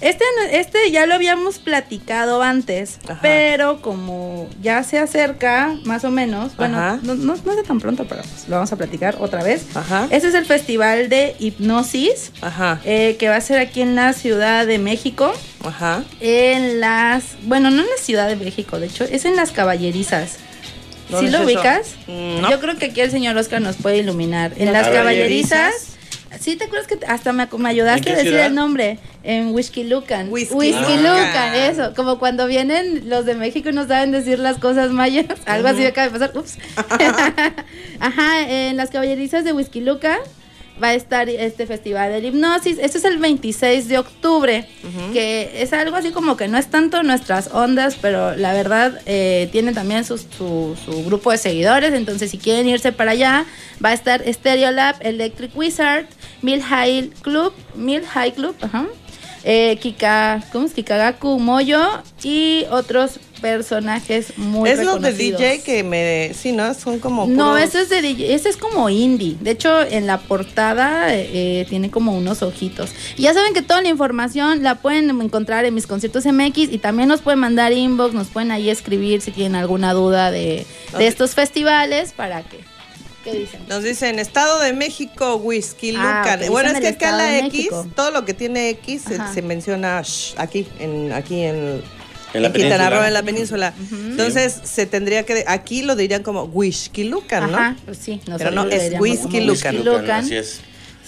Este, 0.00 0.24
este 0.52 0.90
ya 0.92 1.06
lo 1.06 1.14
habíamos 1.14 1.58
platicado 1.58 2.42
antes, 2.42 2.98
Ajá. 3.08 3.18
pero 3.20 3.80
como 3.82 4.48
ya 4.62 4.84
se 4.84 4.98
acerca, 4.98 5.76
más 5.84 6.04
o 6.04 6.10
menos, 6.10 6.56
bueno, 6.56 7.00
no, 7.02 7.14
no, 7.16 7.34
no 7.36 7.50
es 7.50 7.56
de 7.56 7.62
tan 7.64 7.80
pronto, 7.80 8.06
pero 8.08 8.22
pues 8.22 8.48
lo 8.48 8.56
vamos 8.56 8.72
a 8.72 8.76
platicar 8.76 9.16
otra 9.18 9.42
vez. 9.42 9.66
Ajá. 9.74 10.06
Este 10.10 10.28
es 10.28 10.34
el 10.34 10.44
Festival 10.44 11.08
de 11.08 11.34
Hipnosis, 11.40 12.32
Ajá. 12.40 12.80
eh, 12.84 13.16
que 13.18 13.28
va 13.28 13.36
a 13.36 13.40
ser 13.40 13.58
aquí 13.58 13.80
en 13.82 13.96
la 13.96 14.12
Ciudad 14.12 14.66
de 14.66 14.78
México. 14.78 15.32
Ajá. 15.64 16.04
En 16.20 16.78
las. 16.80 17.24
Bueno, 17.42 17.70
no 17.70 17.82
en 17.82 17.88
la 17.88 18.02
Ciudad 18.02 18.28
de 18.28 18.36
México, 18.36 18.78
de 18.78 18.86
hecho, 18.86 19.04
es 19.04 19.24
en 19.24 19.34
las 19.34 19.50
caballerizas. 19.50 20.36
¿Dónde 21.10 21.26
¿Sí 21.26 21.32
lo 21.32 21.38
es 21.38 21.44
ubicas? 21.46 21.94
Mm, 22.06 22.42
no. 22.42 22.50
Yo 22.50 22.60
creo 22.60 22.76
que 22.76 22.86
aquí 22.86 23.00
el 23.00 23.10
señor 23.10 23.36
Oscar 23.36 23.60
nos 23.62 23.76
puede 23.76 23.96
iluminar. 23.98 24.52
En 24.58 24.72
¿Las 24.72 24.86
las 24.86 24.94
caballerizas? 24.96 25.97
¿Sí 26.40 26.56
te 26.56 26.64
acuerdas 26.64 26.86
que 26.86 26.98
hasta 27.06 27.32
me, 27.32 27.46
me 27.58 27.68
ayudaste 27.68 28.08
¿En 28.10 28.14
a 28.14 28.18
decir 28.18 28.32
ciudad? 28.32 28.46
el 28.46 28.54
nombre? 28.54 28.98
En 29.22 29.54
Whisky 29.54 29.84
Lucan. 29.84 30.28
Whisky 30.30 30.54
Lucan, 30.54 31.02
Lucan. 31.02 31.54
eso. 31.54 31.92
Como 31.94 32.18
cuando 32.18 32.46
vienen 32.46 33.08
los 33.08 33.24
de 33.26 33.34
México 33.34 33.68
y 33.68 33.72
no 33.72 33.86
saben 33.86 34.12
decir 34.12 34.38
las 34.38 34.58
cosas 34.58 34.90
mayas. 34.90 35.26
Algo 35.46 35.68
así 35.68 35.84
acaba 35.84 36.06
de 36.08 36.12
pasar. 36.12 36.36
Ups. 36.36 36.58
Ajá, 38.00 38.48
en 38.48 38.76
las 38.76 38.90
caballerizas 38.90 39.44
de 39.44 39.52
Whisky 39.52 39.80
Lucan 39.80 40.18
va 40.82 40.88
a 40.88 40.94
estar 40.94 41.28
este 41.28 41.66
festival 41.66 42.12
del 42.12 42.24
hipnosis. 42.26 42.78
Este 42.80 42.98
es 42.98 43.04
el 43.04 43.18
26 43.18 43.88
de 43.88 43.98
octubre, 43.98 44.66
que 45.12 45.62
es 45.62 45.72
algo 45.72 45.96
así 45.96 46.10
como 46.10 46.36
que 46.36 46.48
no 46.48 46.56
es 46.58 46.68
tanto 46.68 47.02
nuestras 47.02 47.48
ondas, 47.52 47.96
pero 48.00 48.36
la 48.36 48.52
verdad 48.52 49.00
eh, 49.06 49.48
tiene 49.52 49.72
también 49.72 50.04
sus- 50.04 50.26
su, 50.36 50.76
su 50.84 51.04
grupo 51.04 51.30
de 51.32 51.38
seguidores. 51.38 51.92
Entonces, 51.94 52.30
si 52.30 52.38
quieren 52.38 52.68
irse 52.68 52.92
para 52.92 53.12
allá, 53.12 53.44
va 53.84 53.90
a 53.90 53.94
estar 53.94 54.22
Stereolab, 54.26 54.96
Electric 55.00 55.56
Wizard, 55.56 56.06
Mill 56.42 56.62
High 56.62 57.10
Club, 57.22 57.52
Mill 57.74 58.04
High 58.06 58.32
Club, 58.32 58.54
ajá. 58.60 58.86
Eh, 59.44 59.78
Kika, 59.80 60.44
¿cómo 60.52 60.66
es? 60.66 60.72
Kikagaku 60.72 61.38
Moyo 61.38 61.80
y 62.22 62.64
otros 62.70 63.20
personajes 63.40 64.36
muy 64.36 64.68
es 64.68 64.84
los 64.84 65.00
de. 65.00 65.12
DJ 65.12 65.62
que 65.62 65.82
me. 65.84 66.32
Sí, 66.34 66.52
¿no? 66.52 66.74
Son 66.74 66.98
como. 66.98 67.26
No, 67.26 67.56
eso 67.56 67.78
es 67.78 67.88
de 67.88 68.02
DJ, 68.02 68.34
ese 68.34 68.48
es 68.48 68.56
como 68.56 68.88
indie. 68.88 69.36
De 69.40 69.52
hecho, 69.52 69.82
en 69.82 70.06
la 70.06 70.18
portada 70.18 71.14
eh, 71.14 71.66
tiene 71.68 71.90
como 71.90 72.16
unos 72.16 72.42
ojitos. 72.42 72.90
Y 73.16 73.22
ya 73.22 73.34
saben 73.34 73.54
que 73.54 73.62
toda 73.62 73.82
la 73.82 73.88
información 73.88 74.62
la 74.62 74.76
pueden 74.76 75.10
encontrar 75.20 75.64
en 75.64 75.74
mis 75.74 75.86
conciertos 75.86 76.26
MX 76.26 76.72
y 76.72 76.78
también 76.78 77.08
nos 77.08 77.20
pueden 77.20 77.40
mandar 77.40 77.72
inbox, 77.72 78.14
nos 78.14 78.28
pueden 78.28 78.50
ahí 78.50 78.70
escribir 78.70 79.20
si 79.20 79.30
tienen 79.30 79.54
alguna 79.54 79.92
duda 79.92 80.30
de, 80.30 80.66
estos 80.98 81.34
festivales 81.34 82.12
para 82.12 82.42
que, 82.42 82.58
¿Qué 83.32 83.38
dicen? 83.38 83.60
Nos 83.68 83.82
dicen 83.82 84.18
Estado 84.18 84.60
de 84.60 84.72
México, 84.72 85.36
Whisky 85.36 85.94
Ah, 85.96 86.22
Lucan. 86.36 86.50
bueno, 86.50 86.70
es 86.70 86.80
que 86.80 86.88
acá 86.88 87.12
la 87.16 87.38
X, 87.38 87.52
México. 87.52 87.86
todo 87.94 88.10
lo 88.10 88.24
que 88.24 88.34
tiene 88.34 88.70
X 88.70 89.02
se, 89.08 89.14
Ajá. 89.16 89.32
se 89.34 89.42
menciona 89.42 90.00
shh, 90.02 90.34
aquí, 90.36 90.66
en, 90.78 91.12
aquí 91.12 91.42
en, 91.42 91.82
En 92.34 92.42
la 92.42 92.52
Quintana 92.52 92.52
península. 92.52 92.90
Roo, 92.90 93.04
en 93.06 93.14
la 93.14 93.22
península. 93.22 93.74
Entonces 93.90 94.60
se 94.64 94.86
tendría 94.86 95.24
que, 95.24 95.44
aquí 95.46 95.82
lo 95.82 95.96
dirían 95.96 96.22
como 96.22 96.44
Whisky 96.44 97.04
Lucan, 97.04 97.50
¿no? 97.50 97.56
Ajá, 97.58 97.76
pues 97.84 97.98
sí. 97.98 98.20
Pero 98.36 98.50
no, 98.50 98.66
es 98.68 98.98
whisky 99.00 99.40
Lucan. 99.40 99.84
Lucan. 99.84 100.10
Así 100.24 100.36
es. 100.36 100.60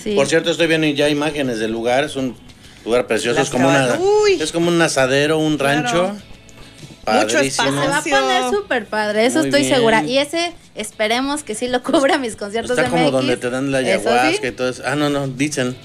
Sí. 0.03 0.15
Por 0.15 0.27
cierto, 0.29 0.51
estoy 0.51 0.67
viendo 0.67 0.87
ya 0.87 1.09
imágenes 1.11 1.59
del 1.59 1.73
lugar. 1.73 2.05
Es 2.05 2.17
un 2.17 2.35
lugar 2.87 3.07
precioso. 3.07 3.39
Las 3.39 3.49
Es 3.49 3.53
como, 3.53 3.69
una. 3.69 3.99
Uy. 4.01 4.41
es 4.41 4.51
como 4.51 4.69
un 4.69 4.81
asadero, 4.81 5.37
un 5.39 5.59
Claro. 5.59 5.83
rancho. 5.83 6.03
Mucho 6.13 6.25
Padrísimo. 7.05 7.69
Se 7.69 7.75
va 7.75 7.83
a 7.83 7.99
espacio. 7.99 8.17
poner 8.21 8.51
súper 8.51 8.87
padre, 8.87 9.27
eso 9.27 9.39
Muy 9.41 9.49
estoy 9.49 9.63
bien. 9.63 9.75
segura. 9.75 10.03
Y 10.05 10.19
ese 10.19 10.53
esperemos 10.75 11.43
que 11.43 11.55
sí 11.55 11.69
lo 11.69 11.83
cubra 11.83 12.19
mis 12.19 12.37
conciertos 12.37 12.73
Está 12.79 12.85
de 12.85 12.91
como 12.91 13.05
MX. 13.05 13.13
donde 13.13 13.37
te 13.37 13.51
dan 13.51 13.71
la 13.73 13.79
ayahuasca 13.79 14.31
sí. 14.33 14.47
y 14.47 14.53
todo 14.53 14.69
eso. 14.69 14.83
Ah, 14.87 14.95
no, 14.97 15.11
no, 15.11 15.29
dicen. 15.29 15.77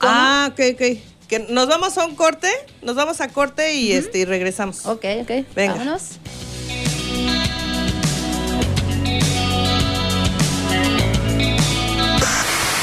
Ah, 0.00 0.50
ok, 0.52 0.60
ok. 0.74 0.82
Que 1.28 1.40
nos 1.48 1.66
vamos 1.66 1.98
a 1.98 2.04
un 2.04 2.14
corte, 2.14 2.48
nos 2.82 2.94
vamos 2.94 3.20
a 3.20 3.28
corte 3.28 3.74
y 3.74 3.92
este 3.92 4.18
y 4.18 4.24
regresamos. 4.24 4.86
Ok, 4.86 5.04
ok. 5.22 5.30
Venga. 5.54 5.74
Vámonos. 5.74 6.18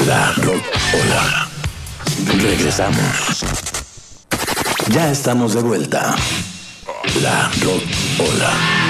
La 0.06 0.32
Rocola. 0.32 1.48
Regresamos. 2.26 3.44
Ya 4.90 5.10
estamos 5.10 5.54
de 5.54 5.62
vuelta. 5.62 6.14
La 7.22 7.50
Rocola. 7.60 8.83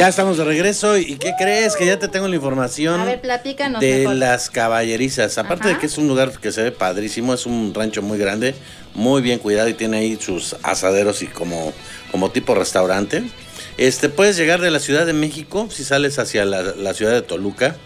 Ya 0.00 0.08
estamos 0.08 0.38
de 0.38 0.44
regreso. 0.44 0.96
¿Y 0.96 1.16
qué 1.16 1.34
crees? 1.36 1.76
Que 1.76 1.84
ya 1.84 1.98
te 1.98 2.08
tengo 2.08 2.26
la 2.26 2.34
información 2.34 3.02
A 3.02 3.04
ver, 3.04 3.20
platícanos 3.20 3.82
de 3.82 3.98
mejor. 3.98 4.14
las 4.14 4.48
caballerizas. 4.48 5.36
Aparte 5.36 5.64
Ajá. 5.64 5.74
de 5.74 5.78
que 5.78 5.84
es 5.84 5.98
un 5.98 6.08
lugar 6.08 6.32
que 6.40 6.52
se 6.52 6.62
ve 6.62 6.72
padrísimo, 6.72 7.34
es 7.34 7.44
un 7.44 7.74
rancho 7.74 8.00
muy 8.00 8.16
grande, 8.16 8.54
muy 8.94 9.20
bien 9.20 9.38
cuidado 9.38 9.68
y 9.68 9.74
tiene 9.74 9.98
ahí 9.98 10.18
sus 10.18 10.56
asaderos 10.62 11.20
y 11.20 11.26
como, 11.26 11.74
como 12.10 12.30
tipo 12.30 12.54
restaurante. 12.54 13.24
Este, 13.76 14.08
puedes 14.08 14.38
llegar 14.38 14.62
de 14.62 14.70
la 14.70 14.80
Ciudad 14.80 15.04
de 15.04 15.12
México 15.12 15.68
si 15.70 15.84
sales 15.84 16.18
hacia 16.18 16.46
la, 16.46 16.62
la 16.62 16.94
ciudad 16.94 17.12
de 17.12 17.20
Toluca 17.20 17.76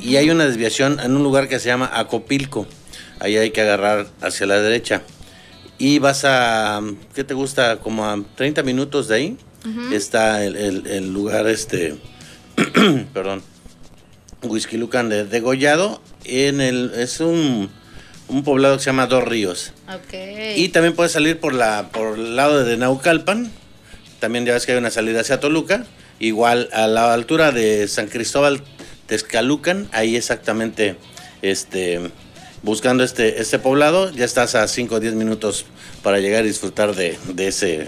y 0.00 0.16
hay 0.16 0.30
una 0.30 0.46
desviación 0.46 0.98
en 0.98 1.14
un 1.14 1.22
lugar 1.22 1.46
que 1.46 1.60
se 1.60 1.66
llama 1.68 1.90
Acopilco. 1.92 2.66
Ahí 3.18 3.36
hay 3.36 3.50
que 3.50 3.60
agarrar 3.60 4.06
hacia 4.22 4.46
la 4.46 4.58
derecha. 4.62 5.02
Y 5.76 5.98
vas 5.98 6.24
a, 6.24 6.80
¿qué 7.14 7.22
te 7.22 7.34
gusta? 7.34 7.80
Como 7.80 8.06
a 8.06 8.18
30 8.36 8.62
minutos 8.62 9.08
de 9.08 9.14
ahí 9.14 9.36
está 9.92 10.44
el, 10.44 10.56
el- 10.56 10.86
el 10.86 11.12
lugar 11.12 11.46
este, 11.48 11.96
perdón, 13.14 13.42
Whisky 14.42 14.76
Lucan 14.76 15.08
de 15.08 15.24
Degollado. 15.24 16.00
En 16.24 16.60
el, 16.60 16.92
es 16.96 17.20
un, 17.20 17.70
un 18.28 18.44
poblado 18.44 18.76
que 18.76 18.82
se 18.82 18.86
llama 18.90 19.06
Dos 19.06 19.24
Ríos. 19.24 19.72
Y 20.56 20.68
también 20.68 20.94
puedes 20.94 21.12
salir 21.12 21.38
por 21.40 21.54
la 21.54 21.90
por 21.92 22.18
el 22.18 22.36
lado 22.36 22.64
de 22.64 22.76
Naucalpan. 22.76 23.50
También 24.18 24.44
ya 24.46 24.52
ves 24.54 24.66
que 24.66 24.72
hay 24.72 24.78
una 24.78 24.90
salida 24.90 25.20
hacia 25.20 25.40
Toluca. 25.40 25.86
Igual 26.18 26.68
a 26.72 26.86
la 26.86 27.14
altura 27.14 27.50
de 27.52 27.88
San 27.88 28.08
Cristóbal 28.08 28.62
Texcalucan, 29.06 29.88
ahí 29.92 30.16
exactamente 30.16 30.96
este 31.42 32.10
buscando 32.62 33.02
este 33.02 33.40
este 33.40 33.58
poblado, 33.58 34.10
ya 34.12 34.26
estás 34.26 34.54
a 34.54 34.68
5 34.68 34.96
o 34.96 35.00
10 35.00 35.14
minutos 35.14 35.64
para 36.02 36.18
llegar 36.18 36.44
y 36.44 36.48
disfrutar 36.48 36.94
de, 36.94 37.16
de 37.32 37.48
ese 37.48 37.86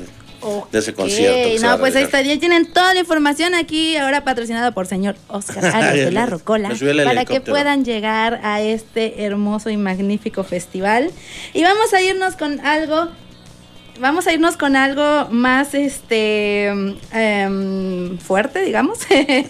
de 0.71 0.79
ese 0.79 0.95
concierto. 0.95 1.61
que 1.61 1.67
No, 1.67 1.79
pues 1.79 1.97
ahí 1.97 2.05
está, 2.05 2.21
ya 2.23 2.39
tienen 2.39 2.67
toda 2.67 2.95
la 2.95 3.01
información 3.01 3.55
aquí, 3.55 3.97
ahora 3.97 4.25
patrocinado 4.25 4.73
por 4.73 4.87
señor 4.87 5.17
Oscar 5.29 5.65
Arias 5.75 6.07
de 6.07 6.13
la 6.13 6.27
Rocola, 6.27 6.71
para 7.05 7.25
que 7.25 7.41
puedan 7.41 7.85
llegar 7.85 8.41
a 8.43 8.61
este 8.61 9.25
hermoso 9.25 9.71
y 9.71 9.77
magnífico 9.77 10.45
festival. 10.45 11.11
Y 11.55 11.63
vamos 11.63 11.93
a 11.95 12.03
irnos 12.03 12.37
con 12.37 12.61
algo, 12.61 13.09
vamos 14.01 14.27
a 14.27 14.33
irnos 14.33 14.57
con 14.57 14.77
algo 14.77 15.29
más 15.31 15.75
este 15.75 16.67
em, 17.13 18.19
fuerte, 18.19 18.63
digamos. 18.63 18.99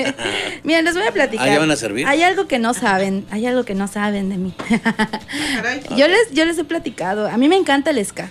Miren, 0.63 0.85
les 0.85 0.95
voy 0.95 1.07
a 1.07 1.13
platicar. 1.13 1.49
Ah, 1.49 1.53
¿ya 1.53 1.59
van 1.59 1.71
a 1.71 1.77
servir? 1.77 2.07
Hay 2.07 2.23
algo 2.23 2.47
que 2.47 2.59
no 2.59 2.75
saben, 2.75 3.27
hay 3.31 3.47
algo 3.47 3.65
que 3.65 3.75
no 3.75 3.89
saben 3.89 4.29
de 4.29 4.37
mí. 4.37 4.55
Caray. 5.57 5.81
yo 5.97 6.09
les, 6.09 6.31
yo 6.33 6.45
les 6.45 6.59
he 6.59 6.65
platicado, 6.65 7.29
a 7.29 7.37
mí 7.37 7.49
me 7.49 7.57
encanta 7.57 7.91
el 7.91 8.05
ska. 8.05 8.31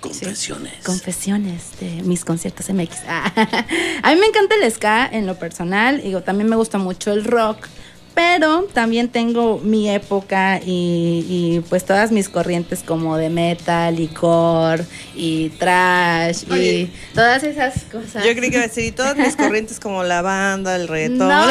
Confesiones. 0.00 0.72
Confesiones 0.84 1.78
de 1.80 2.02
mis 2.02 2.24
conciertos 2.24 2.68
MX. 2.70 2.96
A 3.08 4.12
mí 4.14 4.20
me 4.20 4.26
encanta 4.26 4.54
el 4.62 4.70
ska 4.70 5.06
en 5.10 5.26
lo 5.26 5.36
personal, 5.38 6.00
digo, 6.02 6.22
también 6.22 6.48
me 6.48 6.56
gusta 6.56 6.78
mucho 6.78 7.12
el 7.12 7.24
rock, 7.24 7.66
pero 8.14 8.64
también 8.72 9.08
tengo 9.10 9.60
mi 9.62 9.88
época 9.88 10.58
y, 10.64 11.24
y, 11.28 11.60
pues 11.68 11.84
todas 11.84 12.10
mis 12.10 12.28
corrientes 12.28 12.82
como 12.84 13.16
de 13.16 13.30
metal 13.30 14.00
y 14.00 14.08
core 14.08 14.84
y 15.14 15.50
trash 15.50 16.42
y 16.52 16.90
todas 17.14 17.44
esas 17.44 17.84
cosas. 17.84 18.24
Yo 18.24 18.34
creí 18.34 18.50
que 18.50 18.56
iba 18.56 18.64
a 18.64 18.66
decir, 18.68 18.86
y 18.86 18.90
todas 18.90 19.16
mis 19.16 19.36
corrientes 19.36 19.78
como 19.78 20.02
la 20.02 20.20
banda, 20.22 20.74
el 20.74 20.88
reggaetón. 20.88 21.28
No, 21.28 21.46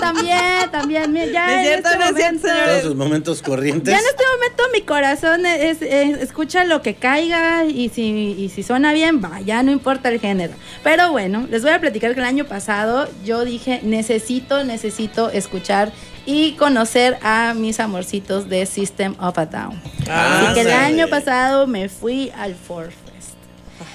también, 0.00 0.70
también. 0.72 1.14
Ya 1.32 1.46
No 1.46 1.52
es 1.52 1.58
en 1.58 1.64
cierto, 1.66 1.88
este 1.90 1.98
no 1.98 2.04
es 2.06 2.14
cierto, 2.16 2.16
momento- 2.16 2.48
señores. 2.48 2.66
Todos 2.70 2.82
sus 2.84 2.96
momentos 2.96 3.42
corrientes. 3.42 3.92
ya 3.92 4.00
en 4.00 4.06
este 4.06 4.24
momento 4.50 4.62
mi 4.72 4.80
corazón 4.82 5.46
es, 5.46 5.82
es- 5.82 6.18
escucha 6.20 6.64
lo 6.64 6.82
que 6.82 6.94
caiga 6.94 7.64
y 7.64 7.88
si, 7.88 8.02
y 8.38 8.48
si 8.48 8.62
suena 8.62 8.92
bien, 8.92 9.22
va, 9.22 9.40
ya 9.40 9.62
no 9.62 9.70
importa 9.72 10.08
el 10.08 10.20
género. 10.20 10.52
Pero 10.82 11.10
bueno, 11.12 11.46
les 11.50 11.62
voy 11.62 11.72
a 11.72 11.80
platicar 11.80 12.14
que 12.14 12.20
el 12.20 12.26
año 12.26 12.44
pasado 12.44 13.08
yo 13.24 13.44
dije, 13.44 13.80
necesito, 13.82 14.64
necesito 14.64 15.30
escuchar 15.30 15.92
y 16.26 16.52
conocer 16.52 17.16
a 17.22 17.54
mis 17.54 17.80
amorcitos 17.80 18.48
de 18.48 18.66
System 18.66 19.14
of 19.20 19.38
a 19.38 19.46
Down. 19.46 19.80
Ah, 20.08 20.42
Así 20.44 20.54
que 20.54 20.60
el 20.62 20.72
año 20.72 21.08
pasado 21.08 21.66
me 21.66 21.88
fui 21.88 22.30
al 22.36 22.54
Forfest. 22.54 22.99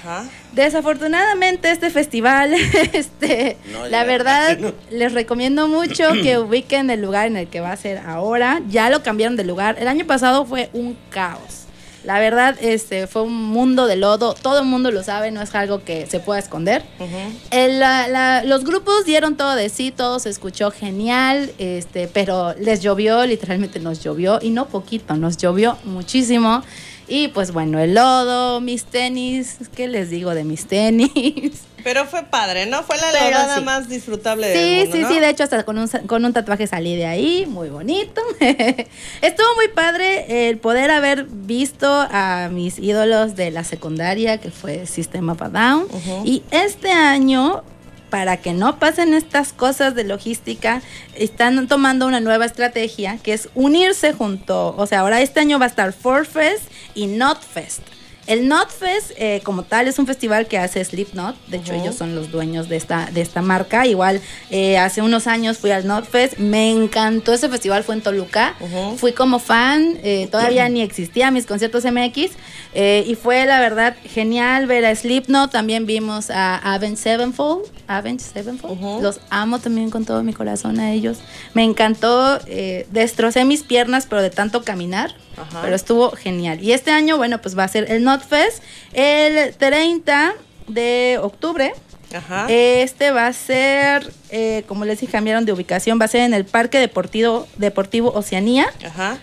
Ajá. 0.06 0.24
Desafortunadamente 0.52 1.70
este 1.70 1.90
festival, 1.90 2.54
este, 2.92 3.56
No, 3.72 3.86
la 3.88 4.04
verdad, 4.04 4.58
les 4.90 5.12
recomiendo 5.12 5.68
mucho 5.68 6.04
que 6.22 6.38
ubiquen 6.38 6.90
el 6.90 7.02
lugar 7.02 7.26
en 7.26 7.36
el 7.36 7.48
que 7.48 7.60
va 7.60 7.72
a 7.72 7.76
ser 7.76 7.98
ahora. 7.98 8.60
Ya 8.68 8.88
lo 8.90 9.02
cambiaron 9.02 9.36
de 9.36 9.44
lugar. 9.44 9.76
El 9.80 9.88
año 9.88 10.06
pasado 10.06 10.44
fue 10.46 10.70
un 10.72 10.96
caos. 11.10 11.62
La 12.04 12.20
verdad, 12.20 12.54
este, 12.60 13.08
fue 13.08 13.22
un 13.22 13.34
mundo 13.34 13.88
de 13.88 13.96
lodo. 13.96 14.34
Todo 14.34 14.60
el 14.60 14.64
mundo 14.66 14.92
lo 14.92 15.02
sabe, 15.02 15.32
no 15.32 15.42
es 15.42 15.52
algo 15.56 15.82
que 15.82 16.06
se 16.06 16.20
pueda 16.20 16.38
esconder. 16.38 16.84
Ujú. 17.00 17.16
El, 17.50 17.80
la- 17.80 18.06
la- 18.06 18.44
los 18.44 18.62
grupos 18.64 19.04
dieron 19.04 19.36
todo 19.36 19.56
de 19.56 19.68
sí, 19.70 19.90
todo 19.90 20.20
se 20.20 20.30
escuchó 20.30 20.70
genial, 20.70 21.50
este, 21.58 22.06
pero 22.06 22.54
les 22.60 22.80
llovió, 22.80 23.26
literalmente 23.26 23.80
nos 23.80 24.04
llovió, 24.04 24.38
y 24.40 24.50
no 24.50 24.68
poquito, 24.68 25.16
nos 25.16 25.36
llovió 25.36 25.78
muchísimo. 25.82 26.62
Y 27.08 27.28
pues 27.28 27.52
bueno, 27.52 27.78
el 27.78 27.94
lodo, 27.94 28.60
mis 28.60 28.84
tenis, 28.84 29.58
¿qué 29.76 29.86
les 29.88 30.10
digo 30.10 30.34
de 30.34 30.44
mis 30.44 30.66
tenis? 30.66 31.12
Pero 31.84 32.04
fue 32.04 32.24
padre, 32.24 32.66
¿no? 32.66 32.82
Fue 32.82 32.96
la 32.96 33.54
sí. 33.54 33.60
más 33.62 33.88
disfrutable 33.88 34.48
del 34.48 34.58
Sí, 34.58 34.76
mundo, 34.80 34.96
sí, 34.96 35.02
¿no? 35.02 35.08
sí, 35.08 35.20
de 35.20 35.28
hecho 35.30 35.44
hasta 35.44 35.64
con 35.64 35.78
un, 35.78 35.86
con 36.08 36.24
un 36.24 36.32
tatuaje 36.32 36.66
salí 36.66 36.96
de 36.96 37.06
ahí, 37.06 37.46
muy 37.46 37.68
bonito. 37.68 38.20
Estuvo 38.40 39.46
muy 39.54 39.68
padre 39.72 40.48
el 40.48 40.58
poder 40.58 40.90
haber 40.90 41.26
visto 41.26 41.86
a 41.88 42.48
mis 42.50 42.80
ídolos 42.80 43.36
de 43.36 43.52
la 43.52 43.62
secundaria, 43.62 44.38
que 44.38 44.50
fue 44.50 44.86
System 44.86 45.28
of 45.28 45.38
Down. 45.38 45.86
Y 46.24 46.42
este 46.50 46.90
año, 46.90 47.62
para 48.10 48.36
que 48.38 48.52
no 48.52 48.78
pasen 48.78 49.14
estas 49.14 49.52
cosas 49.52 49.94
de 49.94 50.04
logística, 50.04 50.82
están 51.14 51.66
tomando 51.68 52.06
una 52.06 52.20
nueva 52.20 52.44
estrategia, 52.44 53.18
que 53.22 53.32
es 53.32 53.48
unirse 53.54 54.12
junto, 54.12 54.74
o 54.76 54.86
sea, 54.86 55.00
ahora 55.00 55.20
este 55.20 55.40
año 55.40 55.58
va 55.58 55.66
a 55.66 55.68
estar 55.68 55.92
Forfest 55.92 56.64
y 56.94 57.06
Notfest. 57.06 57.82
El 58.26 58.48
Notfest, 58.48 59.12
eh, 59.16 59.40
como 59.44 59.62
tal, 59.62 59.86
es 59.88 59.98
un 59.98 60.06
festival 60.06 60.46
que 60.46 60.58
hace 60.58 60.84
Slipknot. 60.84 61.36
De 61.46 61.58
hecho, 61.58 61.72
ellos 61.74 61.94
son 61.94 62.14
los 62.16 62.30
dueños 62.32 62.68
de 62.68 62.76
esta, 62.76 63.08
de 63.12 63.20
esta 63.20 63.40
marca. 63.42 63.86
Igual, 63.86 64.20
eh, 64.50 64.78
hace 64.78 65.00
unos 65.02 65.26
años 65.26 65.58
fui 65.58 65.70
al 65.70 65.86
Notfest. 65.86 66.38
Me 66.38 66.70
encantó 66.72 67.32
ese 67.32 67.48
festival, 67.48 67.84
fue 67.84 67.94
en 67.94 68.00
Toluca. 68.02 68.54
Fui 68.98 69.12
como 69.12 69.38
fan, 69.38 69.98
eh, 70.02 70.28
todavía 70.30 70.68
ni 70.68 70.82
existía 70.82 71.30
mis 71.30 71.46
conciertos 71.46 71.84
MX. 71.84 72.32
eh, 72.74 73.04
y 73.06 73.14
fue, 73.14 73.46
la 73.46 73.58
verdad, 73.60 73.96
genial 74.04 74.66
ver 74.66 74.84
a 74.84 74.94
Slipknot. 74.94 75.50
También 75.52 75.86
vimos 75.86 76.28
a 76.30 76.56
Avenged 76.74 76.98
Sevenfold. 76.98 77.64
Avenged 77.86 78.26
Sevenfold. 78.32 79.02
Los 79.02 79.20
amo 79.30 79.60
también 79.60 79.90
con 79.90 80.04
todo 80.04 80.22
mi 80.22 80.32
corazón 80.32 80.78
a 80.80 80.92
ellos. 80.92 81.18
Me 81.54 81.62
encantó. 81.62 82.38
eh, 82.46 82.86
destrocé 82.90 83.44
mis 83.44 83.62
piernas, 83.62 84.06
pero 84.08 84.20
de 84.22 84.30
tanto 84.30 84.62
caminar. 84.62 85.14
Ajá. 85.36 85.62
Pero 85.62 85.76
estuvo 85.76 86.10
genial. 86.12 86.62
Y 86.62 86.72
este 86.72 86.90
año, 86.90 87.16
bueno, 87.16 87.40
pues 87.40 87.56
va 87.56 87.64
a 87.64 87.68
ser 87.68 87.90
el 87.90 88.04
Notfest 88.04 88.62
el 88.92 89.54
30 89.54 90.34
de 90.68 91.18
octubre. 91.22 91.72
Ajá. 92.14 92.46
Este 92.48 93.10
va 93.10 93.26
a 93.26 93.32
ser, 93.32 94.10
eh, 94.30 94.62
como 94.68 94.84
les 94.84 95.00
dije, 95.00 95.12
cambiaron 95.12 95.44
de 95.44 95.52
ubicación, 95.52 96.00
va 96.00 96.04
a 96.04 96.08
ser 96.08 96.20
en 96.20 96.34
el 96.34 96.44
Parque 96.44 96.78
Deportivo, 96.78 97.48
Deportivo 97.56 98.12
Oceanía. 98.12 98.66
Ajá. 98.84 99.18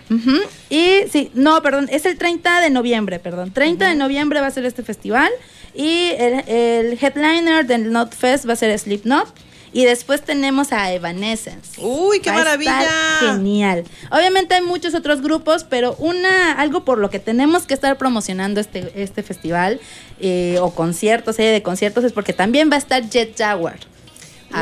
Y 0.69 1.03
sí, 1.09 1.31
no, 1.33 1.61
perdón, 1.61 1.87
es 1.91 2.05
el 2.05 2.17
30 2.17 2.59
de 2.59 2.69
noviembre, 2.69 3.19
perdón. 3.19 3.51
30 3.51 3.87
de 3.87 3.95
noviembre 3.95 4.41
va 4.41 4.47
a 4.47 4.51
ser 4.51 4.65
este 4.65 4.83
festival. 4.83 5.31
Y 5.73 6.09
el, 6.17 6.43
el 6.47 6.99
headliner 7.01 7.65
del 7.65 7.91
Not 7.91 8.13
Fest 8.13 8.47
va 8.47 8.53
a 8.53 8.57
ser 8.57 8.77
Slipknot. 8.77 9.33
Y 9.73 9.85
después 9.85 10.21
tenemos 10.21 10.71
a 10.71 10.93
Evanescence. 10.93 11.81
Uy, 11.81 12.19
qué 12.19 12.29
Va 12.29 12.37
a 12.37 12.39
estar 12.39 12.59
maravilla. 12.59 12.89
Genial. 13.19 13.83
Obviamente 14.11 14.53
hay 14.53 14.61
muchos 14.61 14.93
otros 14.93 15.21
grupos, 15.21 15.63
pero 15.63 15.95
una 15.97 16.53
algo 16.53 16.85
por 16.85 16.99
lo 16.99 17.09
que 17.09 17.17
tenemos 17.17 17.63
que 17.63 17.73
estar 17.73 17.97
promocionando 17.97 18.61
este, 18.61 18.91
este 18.95 19.23
festival 19.23 19.81
eh, 20.19 20.57
o 20.61 20.71
conciertos, 20.75 21.35
serie 21.37 21.51
de 21.51 21.63
conciertos, 21.63 22.03
es 22.03 22.13
porque 22.13 22.33
también 22.33 22.69
va 22.71 22.75
a 22.75 22.79
estar 22.79 23.09
Jet 23.09 23.35
Jaguar. 23.35 23.79
¡Wow! 24.51 24.61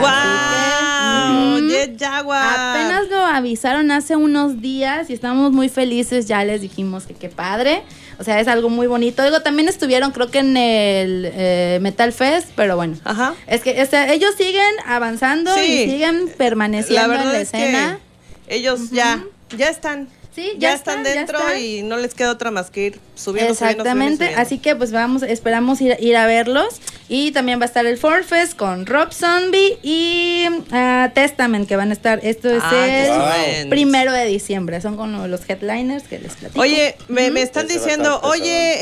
que. 1.59 1.69
Jet 1.69 1.99
Jaguar. 1.99 2.77
Apenas 2.77 3.09
lo 3.09 3.17
avisaron 3.17 3.91
hace 3.91 4.15
unos 4.15 4.61
días 4.61 5.09
y 5.09 5.13
estamos 5.13 5.51
muy 5.51 5.67
felices. 5.67 6.27
Ya 6.27 6.45
les 6.45 6.61
dijimos 6.61 7.05
que 7.05 7.13
qué 7.13 7.27
padre. 7.27 7.83
O 8.21 8.23
sea, 8.23 8.39
es 8.39 8.47
algo 8.47 8.69
muy 8.69 8.85
bonito. 8.87 9.23
Digo, 9.23 9.41
también 9.41 9.67
estuvieron, 9.67 10.11
creo 10.11 10.29
que 10.29 10.39
en 10.39 10.55
el 10.55 11.29
eh, 11.33 11.79
Metal 11.81 12.13
Fest, 12.13 12.49
pero 12.55 12.75
bueno. 12.75 12.95
Ajá. 13.03 13.33
Es 13.47 13.61
que 13.61 13.81
o 13.81 13.85
sea, 13.87 14.13
ellos 14.13 14.35
siguen 14.37 14.73
avanzando 14.85 15.53
Sí. 15.55 15.61
y 15.87 15.89
siguen 15.89 16.31
permaneciendo 16.37 17.13
La 17.15 17.21
en 17.23 17.27
la 17.33 17.39
es 17.41 17.47
escena. 17.53 17.99
ellos 18.47 18.91
ya, 18.91 19.23
ya 19.57 19.69
están. 19.69 20.07
Sí, 20.33 20.51
ya, 20.53 20.69
ya 20.69 20.73
están, 20.75 20.99
están, 20.99 21.13
ya 21.13 21.19
dentro 21.19 21.39
están. 21.39 21.59
y 21.61 21.81
no 21.81 21.97
les 21.97 22.13
queda 22.13 22.31
otra 22.31 22.51
más 22.51 22.69
que 22.71 22.85
ir 22.85 22.99
subiendo, 23.15 23.53
subiendo, 23.53 23.55
subiendo, 23.55 23.81
Exactamente, 23.81 24.15
subiendo. 24.25 24.41
así 24.41 24.57
que 24.59 24.75
pues 24.77 24.91
vamos, 24.91 25.23
esperamos 25.23 25.81
ir, 25.81 25.97
ir 25.99 26.15
a 26.15 26.25
verlos. 26.25 26.79
Y 27.09 27.31
también 27.33 27.59
va 27.59 27.63
a 27.63 27.65
estar 27.65 27.85
el 27.85 27.97
Ford 27.97 28.23
Fest 28.23 28.55
con 28.55 28.85
Rob 28.85 29.11
Zombie 29.11 29.77
y 29.83 30.45
ah, 30.71 31.11
Testament 31.13 31.67
que 31.67 31.75
van 31.75 31.89
a 31.89 31.93
estar. 31.93 32.21
Esto 32.23 32.49
es 32.49 32.63
Ah, 32.63 33.35
el 33.57 33.67
primero 33.67 34.13
de 34.13 34.25
diciembre. 34.27 34.79
Son 34.79 34.95
como 34.95 35.27
los 35.27 35.41
headliners 35.49 36.03
que 36.03 36.19
les 36.19 36.35
platico. 36.35 36.61
Oye, 36.61 36.95
me, 37.09 37.29
me 37.29 37.41
están 37.41 37.67
diciendo, 37.67 38.21
oye, 38.23 38.77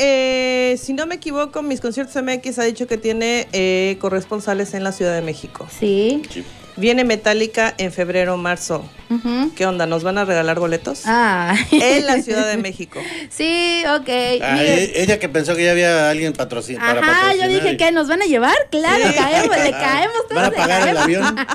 eh, 0.72 0.76
si 0.76 0.92
no 0.92 1.06
me 1.06 1.16
equivoco, 1.16 1.62
mis 1.62 1.80
conciertos 1.80 2.22
MX 2.22 2.60
ha 2.60 2.64
dicho 2.64 2.86
que 2.86 2.98
tiene 2.98 3.48
eh, 3.52 3.96
corresponsales 4.00 4.74
en 4.74 4.84
la 4.84 4.92
Ciudad 4.92 5.14
de 5.16 5.22
México. 5.22 5.66
Sí. 5.80 6.22
Sí. 6.32 6.44
Viene 6.76 7.04
Metallica 7.04 7.74
en 7.78 7.92
febrero, 7.92 8.36
marzo. 8.36 8.88
¿Qué 9.56 9.66
onda? 9.66 9.86
¿Nos 9.86 10.04
van 10.04 10.18
a 10.18 10.24
regalar 10.24 10.60
boletos? 10.60 11.02
Ah. 11.04 11.56
En 11.72 12.06
la 12.06 12.22
Ciudad 12.22 12.46
de 12.48 12.56
México. 12.56 13.00
sí, 13.28 13.82
ok. 13.92 14.08
Ah, 14.40 14.62
e- 14.62 15.02
ella 15.02 15.18
que 15.18 15.28
pensó 15.28 15.56
que 15.56 15.64
ya 15.64 15.72
había 15.72 16.08
alguien 16.10 16.32
patrocin 16.32 16.76
para 16.78 17.00
Ajá, 17.00 17.12
patrocinar. 17.22 17.48
yo 17.48 17.54
dije 17.54 17.72
y- 17.72 17.76
que 17.76 17.90
nos 17.90 18.06
van 18.06 18.22
a 18.22 18.26
llevar, 18.26 18.54
claro, 18.70 19.04
Sí. 19.08 19.14
caemos, 19.14 19.56
le 19.56 19.70
caemos 19.72 20.16
todos. 20.28 20.34
¿Van 20.36 20.44
a 20.44 20.50
le 20.50 20.56
pagar 20.56 20.88
el 20.88 20.94
caemos. 20.94 21.02
avión? 21.28 21.36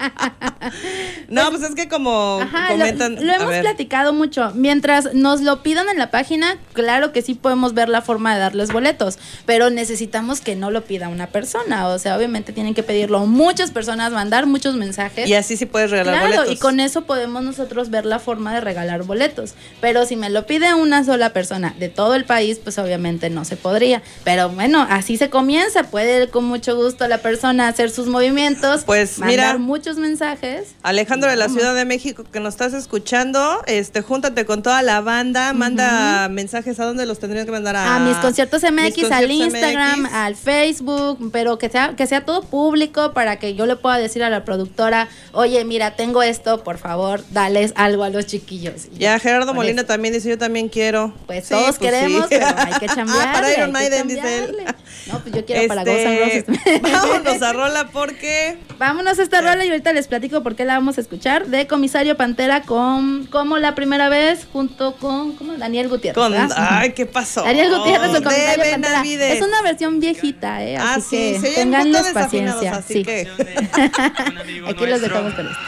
No, 1.30 1.50
pues 1.52 1.64
es 1.64 1.76
que 1.76 1.88
como 1.88 2.40
Ajá, 2.42 2.72
lo- 2.74 2.78
comentan. 2.80 3.16
lo, 3.26 3.34
hemos 3.34 3.50
ver. 3.50 3.62
platicado 3.62 4.14
mucho. 4.14 4.52
Mientras 4.56 5.14
nos 5.14 5.42
lo 5.42 5.64
pidan 5.64 5.88
en 5.90 5.98
la 5.98 6.12
página, 6.12 6.58
claro 6.74 7.12
que 7.14 7.22
sí 7.22 7.36
podemos 7.36 7.74
ver 7.74 7.88
la 7.90 8.02
forma 8.02 8.34
de 8.34 8.40
darles 8.42 8.72
boletos, 8.72 9.18
pero 9.46 9.70
necesitamos 9.70 10.42
que 10.42 10.56
no 10.56 10.72
lo 10.72 10.84
pida 10.84 11.08
una 11.08 11.28
persona. 11.28 11.88
O 11.88 12.00
sea, 12.00 12.18
obviamente 12.18 12.52
tienen 12.52 12.74
que 12.74 12.84
pedirlo 12.84 13.26
muchas 13.26 13.72
personas, 13.72 14.12
mandar 14.12 14.46
muchos 14.46 14.76
mensajes. 14.76 15.15
Y 15.26 15.34
así 15.34 15.58
sí 15.58 15.66
puedes 15.66 15.92
regalar 15.92 16.14
Claro, 16.16 16.28
boletos. 16.38 16.54
y 16.54 16.58
con 16.58 16.80
eso 16.80 17.04
podemos 17.04 17.44
nosotros 17.44 17.90
ver 17.90 18.06
la 18.06 18.20
forma 18.20 18.54
de 18.54 18.62
regalar 18.62 19.04
boletos. 19.04 19.54
Pero 19.82 20.06
si 20.06 20.16
me 20.16 20.30
lo 20.30 20.46
pide 20.46 20.74
una 20.74 21.04
sola 21.04 21.32
persona 21.32 21.74
de 21.80 21.90
todo 21.90 22.16
el 22.16 22.26
país, 22.26 22.60
pues 22.64 22.78
obviamente 22.78 23.30
no 23.30 23.46
se 23.46 23.56
podría. 23.58 24.02
Pero 24.24 24.50
bueno, 24.50 24.86
así 24.90 25.18
se 25.18 25.30
comienza. 25.30 25.84
Puede 25.84 26.28
con 26.30 26.46
mucho 26.46 26.76
gusto 26.76 27.08
la 27.08 27.20
persona 27.20 27.68
hacer 27.68 27.90
sus 27.92 28.08
movimientos, 28.08 28.84
Pues, 28.86 29.20
mandar 29.20 29.56
mira. 29.56 29.58
muchos 29.58 29.98
mensajes. 29.98 30.76
Alejandro 30.84 31.30
de 31.30 31.36
la 31.38 31.50
Ciudad 31.50 31.76
de 31.76 31.86
México, 31.86 32.24
que 32.32 32.40
nos 32.40 32.54
estás 32.56 32.74
escuchando, 32.74 33.62
este, 33.68 34.02
júntate 34.02 34.46
con 34.46 34.64
toda 34.64 34.82
la 34.82 35.02
banda, 35.02 35.54
manda 35.54 36.28
mensajes 36.30 36.80
a 36.80 36.86
dónde 36.86 37.06
los 37.06 37.20
tendrías 37.20 37.46
que 37.46 37.52
mandar 37.52 37.76
a, 37.76 37.96
a 37.96 38.00
mis 38.00 38.18
conciertos 38.18 38.64
MX, 38.64 38.98
Mis 38.98 39.12
al 39.12 39.32
Instagram, 39.32 40.02
MX. 40.02 40.14
al 40.14 40.36
Facebook, 40.36 41.30
pero 41.32 41.58
que 41.58 41.70
sea, 41.70 41.96
que 41.96 42.08
sea 42.08 42.26
todo 42.26 42.42
público 42.44 43.14
para 43.14 43.38
que 43.38 43.56
yo 43.56 43.66
le 43.66 43.76
pueda 43.76 43.98
decir 43.98 44.24
a 44.24 44.30
la 44.30 44.44
productora, 44.46 44.95
oye, 45.32 45.64
mira, 45.66 45.96
tengo 45.96 46.24
esto, 46.24 46.64
por 46.64 46.78
favor, 46.78 47.22
dales 47.32 47.74
algo 47.76 48.04
a 48.04 48.10
los 48.10 48.26
chiquillos. 48.26 48.86
Y 48.94 49.00
Ya 49.00 49.20
Gerardo 49.20 49.48
con 49.48 49.56
Molina 49.58 49.82
eso. 49.82 49.88
también 49.88 50.14
dice, 50.14 50.30
yo 50.30 50.38
también 50.38 50.70
quiero. 50.70 51.14
Pues 51.28 51.44
Sí, 51.46 51.50
todos 51.54 51.78
pues 51.78 51.80
queremos, 51.80 52.24
sí. 52.24 52.28
pero 52.30 52.48
hay 52.58 52.74
que 52.80 52.86
chambearle. 52.96 53.24
Ah, 53.24 53.34
para 53.34 53.54
Iron 53.54 53.72
Maiden, 53.72 54.08
dice 54.08 54.44
él. 54.46 54.56
No, 55.08 55.20
pues 55.20 55.36
yo 55.36 55.46
quiero 55.46 55.68
para 55.68 55.82
Este, 55.84 56.46
Guns 56.46 56.48
N' 56.48 56.64
Roses. 56.66 56.82
Vámonos 56.92 57.42
a 57.42 57.54
rola 57.54 57.88
porque 57.92 58.58
Vámonos 58.78 59.20
a 59.20 59.24
esta 59.24 59.42
rola 59.42 59.64
y 59.66 59.70
ahorita 59.70 59.94
les 59.94 60.08
platico 60.08 60.44
por 60.44 60.56
qué 60.56 60.66
la 60.66 60.74
vamos 60.76 60.98
a 60.98 61.02
escuchar. 61.02 61.48
De 61.48 61.68
Comisario 61.68 62.18
Pantera 62.18 62.62
con 62.64 63.26
como 63.28 63.58
la 63.58 63.76
primera 63.76 64.10
vez 64.10 64.48
junto 64.52 64.96
con 64.98 65.34
¿cómo? 65.34 65.54
Daniel 65.54 65.90
Gutiérrez. 65.90 66.22
con 66.24 66.34
ay, 66.56 66.92
¿qué 66.94 67.06
pasó? 67.06 67.44
Daniel 67.44 67.70
Gutiérrez 67.76 68.10
o 68.10 68.24
Comisario 68.24 68.64
de 68.64 68.72
Pantera. 68.72 69.04
Es 69.34 69.42
una 69.42 69.62
versión 69.62 70.00
viejita, 70.00 70.64
¿eh? 70.64 70.78
Ah, 70.78 70.96
Así 70.96 71.36
sí, 71.36 71.42
que 71.42 71.54
se 71.54 71.66
desafinados, 71.66 72.14
paciencia. 72.14 72.76
así 72.76 72.94
sí. 72.96 73.04
que 73.04 73.28
Un 74.32 74.38
amigo 74.38 74.68
Aquí 74.86 74.92
los 74.92 75.02
dejamos 75.02 75.34
con 75.34 75.48
esto. 75.48 75.62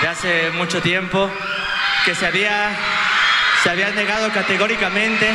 De 0.00 0.08
hace 0.08 0.50
mucho 0.52 0.80
tiempo 0.82 1.30
que 2.04 2.14
se 2.14 2.26
había, 2.26 2.70
se 3.62 3.70
había 3.70 3.90
negado 3.90 4.30
categóricamente 4.32 5.30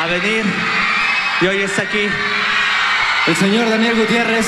a 0.00 0.06
venir 0.06 0.44
y 1.40 1.46
hoy 1.46 1.62
está 1.62 1.82
aquí. 1.82 2.08
El 3.26 3.36
señor 3.36 3.70
Daniel 3.70 3.94
Gutiérrez. 3.96 4.46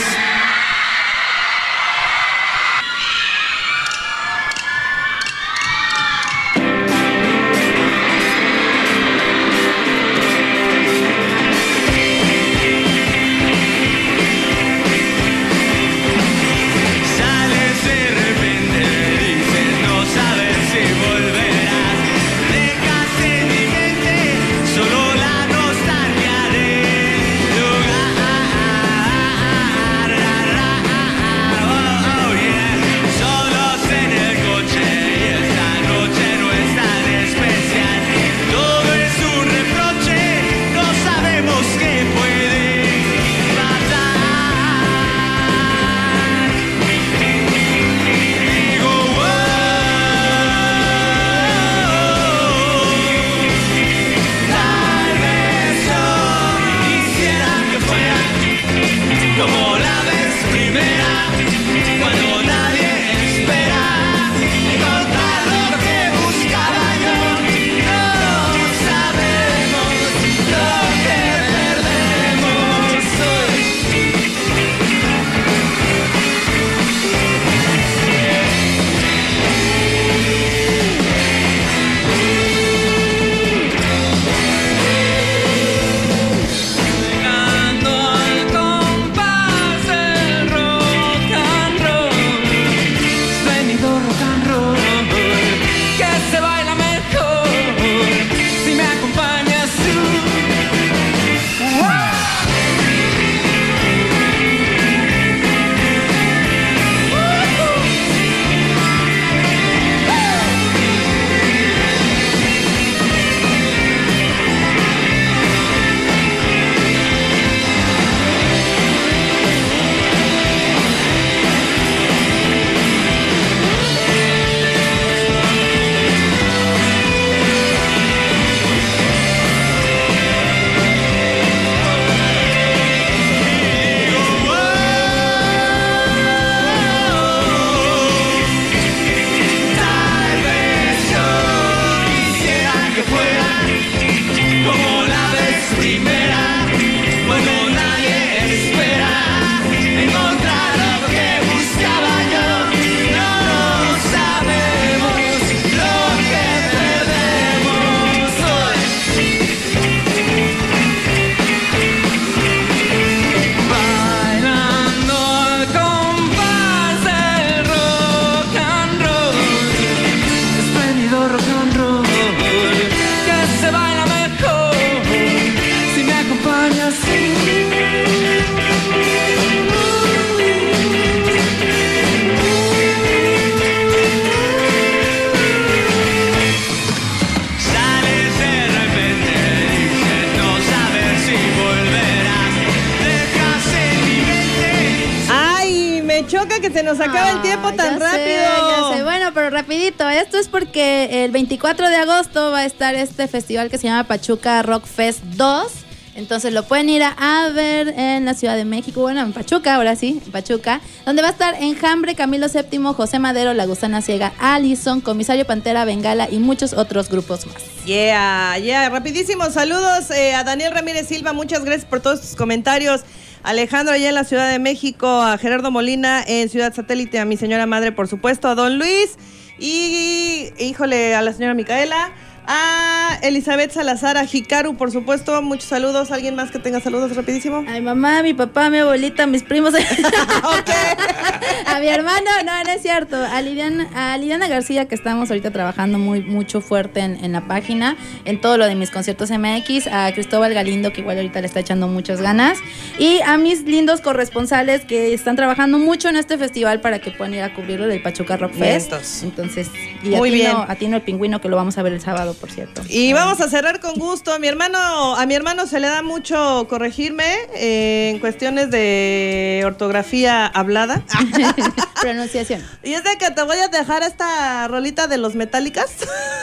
Que 196.48 196.70
se 196.70 196.82
nos 196.82 197.00
acaba 197.00 197.30
el 197.30 197.38
Ah, 197.38 197.42
tiempo 197.42 197.72
tan 197.72 197.98
ya 197.98 198.10
sé, 198.10 198.16
rápido. 198.16 198.90
ya 198.90 198.96
sé. 198.96 199.02
Bueno, 199.04 199.30
pero 199.34 199.50
rapidito. 199.50 200.08
Esto 200.08 200.38
es 200.38 200.48
porque 200.48 201.24
el 201.24 201.30
24 201.30 201.88
de 201.88 201.96
agosto 201.96 202.50
va 202.52 202.60
a 202.60 202.64
estar 202.64 202.94
este 202.94 203.28
festival 203.28 203.70
que 203.70 203.78
se 203.78 203.88
llama 203.88 204.04
Pachuca 204.04 204.62
Rock 204.62 204.86
Fest 204.86 205.20
2. 205.22 205.72
Entonces 206.14 206.54
lo 206.54 206.62
pueden 206.62 206.88
ir 206.88 207.02
a, 207.02 207.10
a 207.18 207.50
ver 207.50 207.88
en 207.90 208.24
la 208.24 208.32
Ciudad 208.32 208.56
de 208.56 208.64
México, 208.64 209.02
bueno, 209.02 209.20
en 209.20 209.34
Pachuca, 209.34 209.74
ahora 209.74 209.96
sí, 209.96 210.18
en 210.24 210.32
Pachuca, 210.32 210.80
donde 211.04 211.20
va 211.20 211.28
a 211.28 211.30
estar 211.32 211.54
Enjambre, 211.62 212.14
Camilo 212.14 212.46
VII, 212.48 212.80
José 212.94 213.18
Madero, 213.18 213.52
La 213.52 213.66
Gusana 213.66 214.00
Ciega, 214.00 214.32
Allison, 214.38 215.02
Comisario 215.02 215.44
Pantera, 215.46 215.84
Bengala 215.84 216.26
y 216.30 216.38
muchos 216.38 216.72
otros 216.72 217.10
grupos 217.10 217.46
más. 217.46 217.56
Yeah, 217.84 218.56
yeah, 218.58 218.88
rapidísimo. 218.88 219.50
Saludos 219.50 220.10
eh, 220.10 220.34
a 220.34 220.42
Daniel 220.42 220.72
Ramírez 220.72 221.06
Silva, 221.06 221.34
muchas 221.34 221.64
gracias 221.66 221.84
por 221.84 222.00
todos 222.00 222.22
tus 222.22 222.34
comentarios. 222.34 223.02
Alejandro 223.42 223.94
allá 223.94 224.08
en 224.08 224.14
la 224.14 224.24
Ciudad 224.24 224.50
de 224.50 224.58
México, 224.58 225.22
a 225.22 225.38
Gerardo 225.38 225.70
Molina 225.70 226.22
en 226.26 226.48
Ciudad 226.48 226.74
Satélite, 226.74 227.18
a 227.18 227.24
mi 227.24 227.36
señora 227.36 227.66
madre, 227.66 227.92
por 227.92 228.08
supuesto, 228.08 228.48
a 228.48 228.54
Don 228.54 228.78
Luis 228.78 229.16
y, 229.58 230.52
híjole, 230.58 231.14
a 231.14 231.22
la 231.22 231.32
señora 231.32 231.54
Micaela, 231.54 232.12
a 232.46 233.18
Elizabeth 233.22 233.72
Salazar, 233.72 234.16
a 234.16 234.24
Hikaru, 234.24 234.76
por 234.76 234.90
supuesto, 234.90 235.40
muchos 235.42 235.64
saludos. 235.68 236.10
¿Alguien 236.10 236.34
más 236.36 236.50
que 236.50 236.58
tenga 236.58 236.80
saludos 236.80 237.14
rapidísimo? 237.16 237.58
A 237.58 237.72
mi 237.72 237.80
mamá, 237.80 238.18
a 238.18 238.22
mi 238.22 238.34
papá, 238.34 238.70
mi 238.70 238.78
abuelita, 238.78 239.24
a 239.24 239.26
mis 239.26 239.42
primos. 239.42 239.74
a 241.66 241.80
mi 241.80 241.88
hermano, 241.88 242.30
no, 242.44 242.64
no 242.64 242.70
es 242.70 242.82
cierto. 242.82 243.16
A 243.16 243.42
Lidiana, 243.42 243.88
a 243.94 244.16
Lidiana 244.18 244.48
García, 244.48 244.86
que 244.86 244.94
estamos 244.94 245.30
ahorita 245.30 245.50
trabajando 245.50 245.98
muy, 245.98 246.20
mucho 246.22 246.60
fuerte 246.60 247.00
en, 247.00 247.22
en 247.24 247.32
la 247.32 247.46
página, 247.48 247.96
en 248.24 248.40
todo 248.40 248.56
lo 248.58 248.66
de 248.66 248.74
mis 248.74 248.90
conciertos 248.90 249.30
MX. 249.30 249.88
A 249.88 250.12
Cristóbal 250.12 250.54
Galindo, 250.54 250.92
que 250.92 251.00
igual 251.00 251.16
ahorita 251.16 251.40
le 251.40 251.46
está 251.46 251.60
echando 251.60 251.88
muchas 251.88 252.20
ganas. 252.20 252.58
Y 252.98 253.20
a 253.22 253.36
mis 253.38 253.62
lindos 253.62 254.00
corresponsales 254.00 254.84
que 254.84 255.12
están 255.14 255.36
trabajando 255.36 255.78
mucho 255.78 256.08
en 256.08 256.16
este 256.16 256.38
festival 256.38 256.80
para 256.80 257.00
que 257.00 257.10
puedan 257.10 257.34
ir 257.34 257.42
a 257.42 257.54
cubrirlo 257.54 257.86
del 257.86 258.02
Pachuca 258.02 258.36
Rock 258.36 258.52
Fest. 258.52 258.92
Entonces, 259.22 259.70
y 260.02 260.10
Muy 260.10 260.30
a 260.30 260.32
Tino, 260.32 260.32
bien. 260.32 260.56
a 260.68 260.74
Tino 260.76 260.96
el 260.96 261.02
pingüino, 261.02 261.40
que 261.40 261.48
lo 261.48 261.56
vamos 261.56 261.76
a 261.78 261.82
ver 261.82 261.92
el 261.92 262.00
sábado, 262.00 262.35
por 262.36 262.50
cierto. 262.50 262.82
Y 262.88 263.12
vamos 263.12 263.40
a 263.40 263.48
cerrar 263.48 263.80
con 263.80 263.94
gusto. 263.94 264.32
A 264.32 264.38
mi 264.38 264.46
hermano, 264.46 265.16
a 265.16 265.26
mi 265.26 265.34
hermano 265.34 265.66
se 265.66 265.80
le 265.80 265.88
da 265.88 266.02
mucho 266.02 266.66
corregirme 266.68 267.24
eh, 267.54 268.10
en 268.10 268.20
cuestiones 268.20 268.70
de 268.70 269.62
ortografía 269.64 270.46
hablada. 270.46 271.02
Pronunciación. 272.00 272.62
Y 272.82 272.94
es 272.94 273.04
de 273.04 273.16
que 273.18 273.30
te 273.30 273.42
voy 273.42 273.58
a 273.58 273.68
dejar 273.68 274.02
esta 274.02 274.68
rolita 274.68 275.06
de 275.06 275.18
los 275.18 275.34
metálicas, 275.34 275.90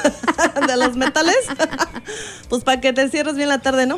de 0.68 0.78
los 0.78 0.96
metales, 0.96 1.38
pues 2.50 2.64
para 2.64 2.82
que 2.82 2.94
te 2.94 3.10
cierres 3.10 3.36
bien 3.36 3.50
la 3.50 3.60
tarde, 3.60 3.86
¿no? 3.86 3.98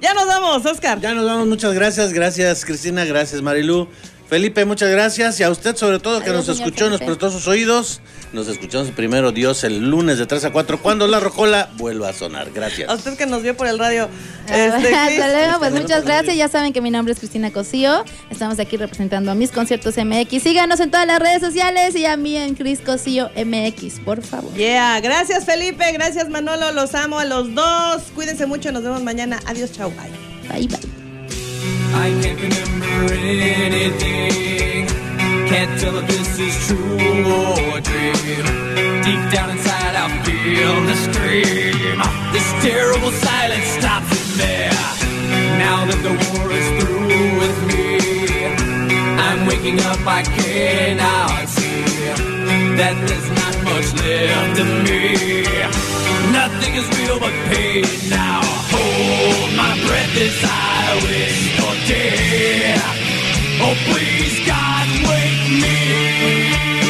Ya 0.00 0.14
nos 0.14 0.26
vamos, 0.26 0.64
Oscar. 0.66 1.00
Ya 1.00 1.14
nos 1.14 1.24
vamos, 1.24 1.46
muchas 1.46 1.72
gracias. 1.74 2.12
Gracias, 2.12 2.64
Cristina. 2.64 3.04
Gracias, 3.04 3.42
Marilu. 3.42 3.88
Felipe, 4.34 4.64
muchas 4.64 4.90
gracias. 4.90 5.38
Y 5.38 5.44
a 5.44 5.50
usted, 5.50 5.76
sobre 5.76 6.00
todo, 6.00 6.18
que 6.20 6.30
Adiós, 6.30 6.48
nos 6.48 6.58
escuchó, 6.58 6.90
nos 6.90 7.00
prestó 7.00 7.30
sus 7.30 7.46
oídos. 7.46 8.00
Nos 8.32 8.48
escuchamos 8.48 8.90
primero, 8.90 9.30
Dios, 9.30 9.62
el 9.62 9.88
lunes 9.88 10.18
de 10.18 10.26
3 10.26 10.46
a 10.46 10.50
4, 10.50 10.82
cuando 10.82 11.06
la 11.06 11.20
rocola 11.20 11.70
vuelva 11.76 12.08
a 12.08 12.12
sonar. 12.12 12.50
Gracias. 12.50 12.90
A 12.90 12.94
usted 12.94 13.16
que 13.16 13.26
nos 13.26 13.44
vio 13.44 13.56
por 13.56 13.68
el 13.68 13.78
radio. 13.78 14.08
Ah, 14.48 14.56
Este. 14.56 14.92
Hasta 14.92 15.28
luego, 15.28 15.58
pues 15.60 15.72
muchas 15.74 16.04
gracias. 16.04 16.36
Ya 16.36 16.48
saben 16.48 16.72
que 16.72 16.80
mi 16.80 16.90
nombre 16.90 17.12
es 17.12 17.20
Cristina 17.20 17.52
Cosío. 17.52 18.04
Estamos 18.28 18.58
aquí 18.58 18.76
representando 18.76 19.30
a 19.30 19.36
mis 19.36 19.52
conciertos 19.52 19.94
MX. 19.98 20.42
Síganos 20.42 20.80
en 20.80 20.90
todas 20.90 21.06
las 21.06 21.20
redes 21.20 21.40
sociales 21.40 21.94
y 21.94 22.04
a 22.04 22.16
mí 22.16 22.36
en 22.36 22.56
Cris 22.56 22.80
Cosío 22.80 23.30
MX, 23.36 24.00
por 24.00 24.20
favor. 24.20 24.52
Yeah, 24.54 24.98
gracias 24.98 25.44
Felipe, 25.44 25.92
gracias 25.92 26.28
Manolo, 26.28 26.72
los 26.72 26.92
amo 26.96 27.20
a 27.20 27.24
los 27.24 27.54
dos. 27.54 28.02
Cuídense 28.16 28.46
mucho, 28.46 28.72
nos 28.72 28.82
vemos 28.82 29.00
mañana. 29.04 29.38
Adiós, 29.46 29.70
chau, 29.70 29.92
bye. 29.92 30.10
Bye, 30.48 30.66
bye. 30.66 30.93
I 31.94 32.10
can't 32.22 32.40
remember 32.40 33.14
anything. 33.14 34.86
Can't 35.48 35.80
tell 35.80 35.96
if 35.96 36.06
this 36.08 36.38
is 36.40 36.54
true 36.66 36.98
or 37.38 37.78
a 37.78 37.80
dream. 37.80 38.44
Deep 39.06 39.22
down 39.32 39.50
inside, 39.50 39.94
I 39.94 40.08
feel 40.26 40.74
the 40.90 40.96
scream. 41.06 41.98
This 42.34 42.48
terrible 42.66 43.12
silence 43.12 43.68
stops 43.78 44.10
in 44.10 44.38
there. 44.38 44.78
Now 45.58 45.86
that 45.86 46.00
the 46.02 46.14
war 46.26 46.50
is 46.50 46.68
through 46.78 47.06
with 47.40 47.58
me, 47.70 47.86
I'm 49.26 49.46
waking 49.46 49.78
up, 49.80 50.00
I 50.04 50.22
cannot 50.22 51.48
see 51.48 51.84
that 52.80 52.96
there's 53.06 53.30
not 53.40 53.54
much 53.70 53.88
left 54.02 54.60
of 54.60 54.70
me. 54.88 55.44
Nothing 56.32 56.74
is 56.74 56.86
real 56.98 57.18
but 57.20 57.32
pain 57.50 57.86
now. 58.10 58.73
My 59.56 59.72
breath 59.86 60.16
as 60.16 60.44
I 60.44 60.94
wish 61.06 61.40
oh 61.60 61.60
for 61.60 61.74
death. 61.88 62.98
Oh, 63.62 63.74
please, 63.86 64.36
God, 64.46 64.86
wake 65.08 65.46
me. 65.62 66.84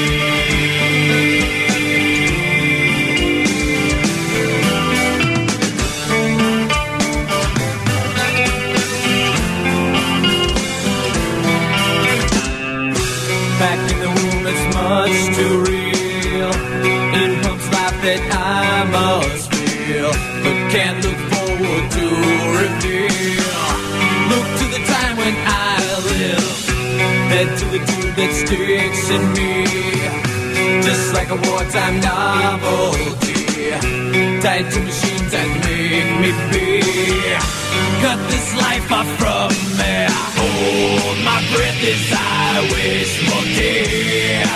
Back 13.59 13.81
in 13.93 13.99
the 14.01 14.09
room, 14.09 14.47
it's 14.47 14.67
much 14.75 15.37
too 15.37 15.55
real. 15.71 16.51
It 17.21 17.43
pumps 17.45 17.67
life 17.73 17.99
that 18.03 18.23
I 18.33 18.85
must 18.91 19.53
feel, 19.53 20.11
but 20.43 20.59
can't 20.73 21.04
sticks 28.55 29.11
in 29.11 29.33
me, 29.33 29.65
just 30.83 31.13
like 31.15 31.31
a 31.31 31.35
wartime 31.35 32.01
novelty, 32.01 33.35
tied 34.41 34.71
to 34.71 34.81
machines 34.81 35.31
that 35.33 35.49
make 35.65 36.11
me 36.23 36.31
be. 36.53 36.81
Cut 38.03 38.19
this 38.31 38.55
life 38.55 38.91
off 38.93 39.09
from 39.19 39.51
me. 39.79 40.07
Hold 40.39 41.19
my 41.25 41.41
breath 41.53 41.83
as 41.83 42.13
I 42.13 42.61
wish 42.75 43.13
for 43.27 43.43
death. 43.59 44.53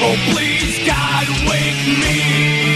Oh, 0.00 0.16
please, 0.32 0.78
God, 0.86 1.26
wake 1.48 1.84
me. 2.00 2.67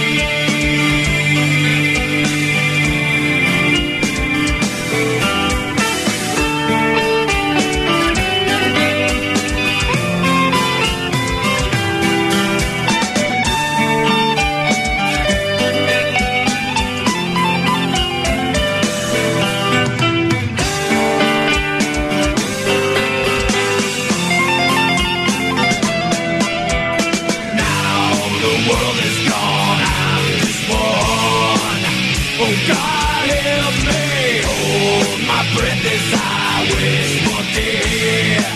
Oh 32.45 32.55
God, 32.67 33.29
help 33.31 33.77
me. 33.87 34.43
Hold 34.43 35.21
my 35.31 35.43
breath 35.55 35.85
as 35.95 36.09
I 36.11 36.67
wish 36.75 37.13
for 37.23 37.43
death. 37.55 38.51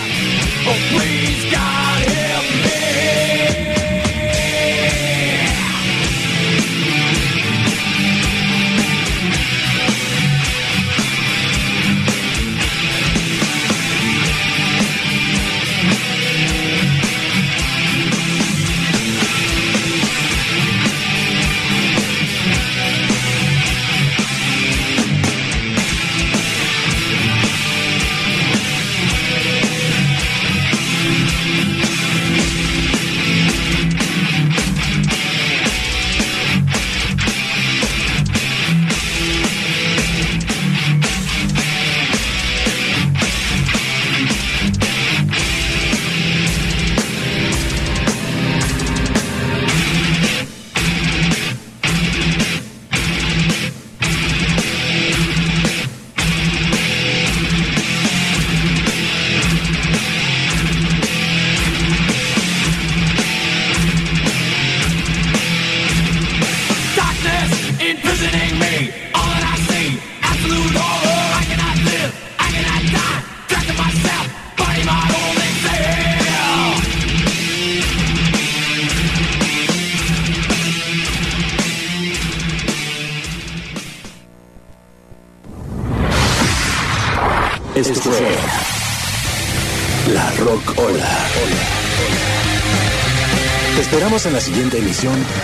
Oh 0.67 0.79
please, 0.91 1.43
God, 1.55 1.86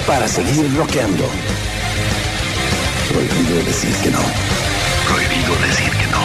para 0.08 0.28
seguir 0.28 0.76
rockeando. 0.76 1.26
Prohibido 3.08 3.64
decir 3.66 3.94
que 4.02 4.10
no. 4.10 4.18
Prohibido 5.08 5.56
decir 5.62 5.92
que 5.92 6.08
no. 6.08 6.20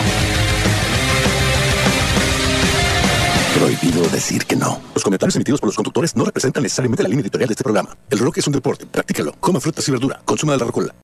Prohibido 3.59 4.09
decir 4.09 4.47
que 4.47 4.57
no. 4.57 4.81
Los 4.95 5.05
comentarios 5.05 5.37
emitidos 5.37 5.61
por 5.61 5.69
los 5.69 5.77
conductores 5.77 6.17
no 6.17 6.25
representan 6.25 6.63
necesariamente 6.63 7.03
la 7.03 7.11
línea 7.11 7.23
editorial 7.23 7.49
de 7.49 7.53
este 7.53 7.65
programa. 7.65 7.95
El 8.09 8.19
rock 8.19 8.39
es 8.39 8.47
un 8.47 8.55
deporte. 8.55 8.87
Practícalo. 8.87 9.33
Coma 9.41 9.61
frutas 9.61 9.87
y 9.87 9.91
verdura. 9.91 10.23
Consuma 10.25 10.53
de 10.55 10.59
la 10.61 10.65
rocola. 10.65 10.95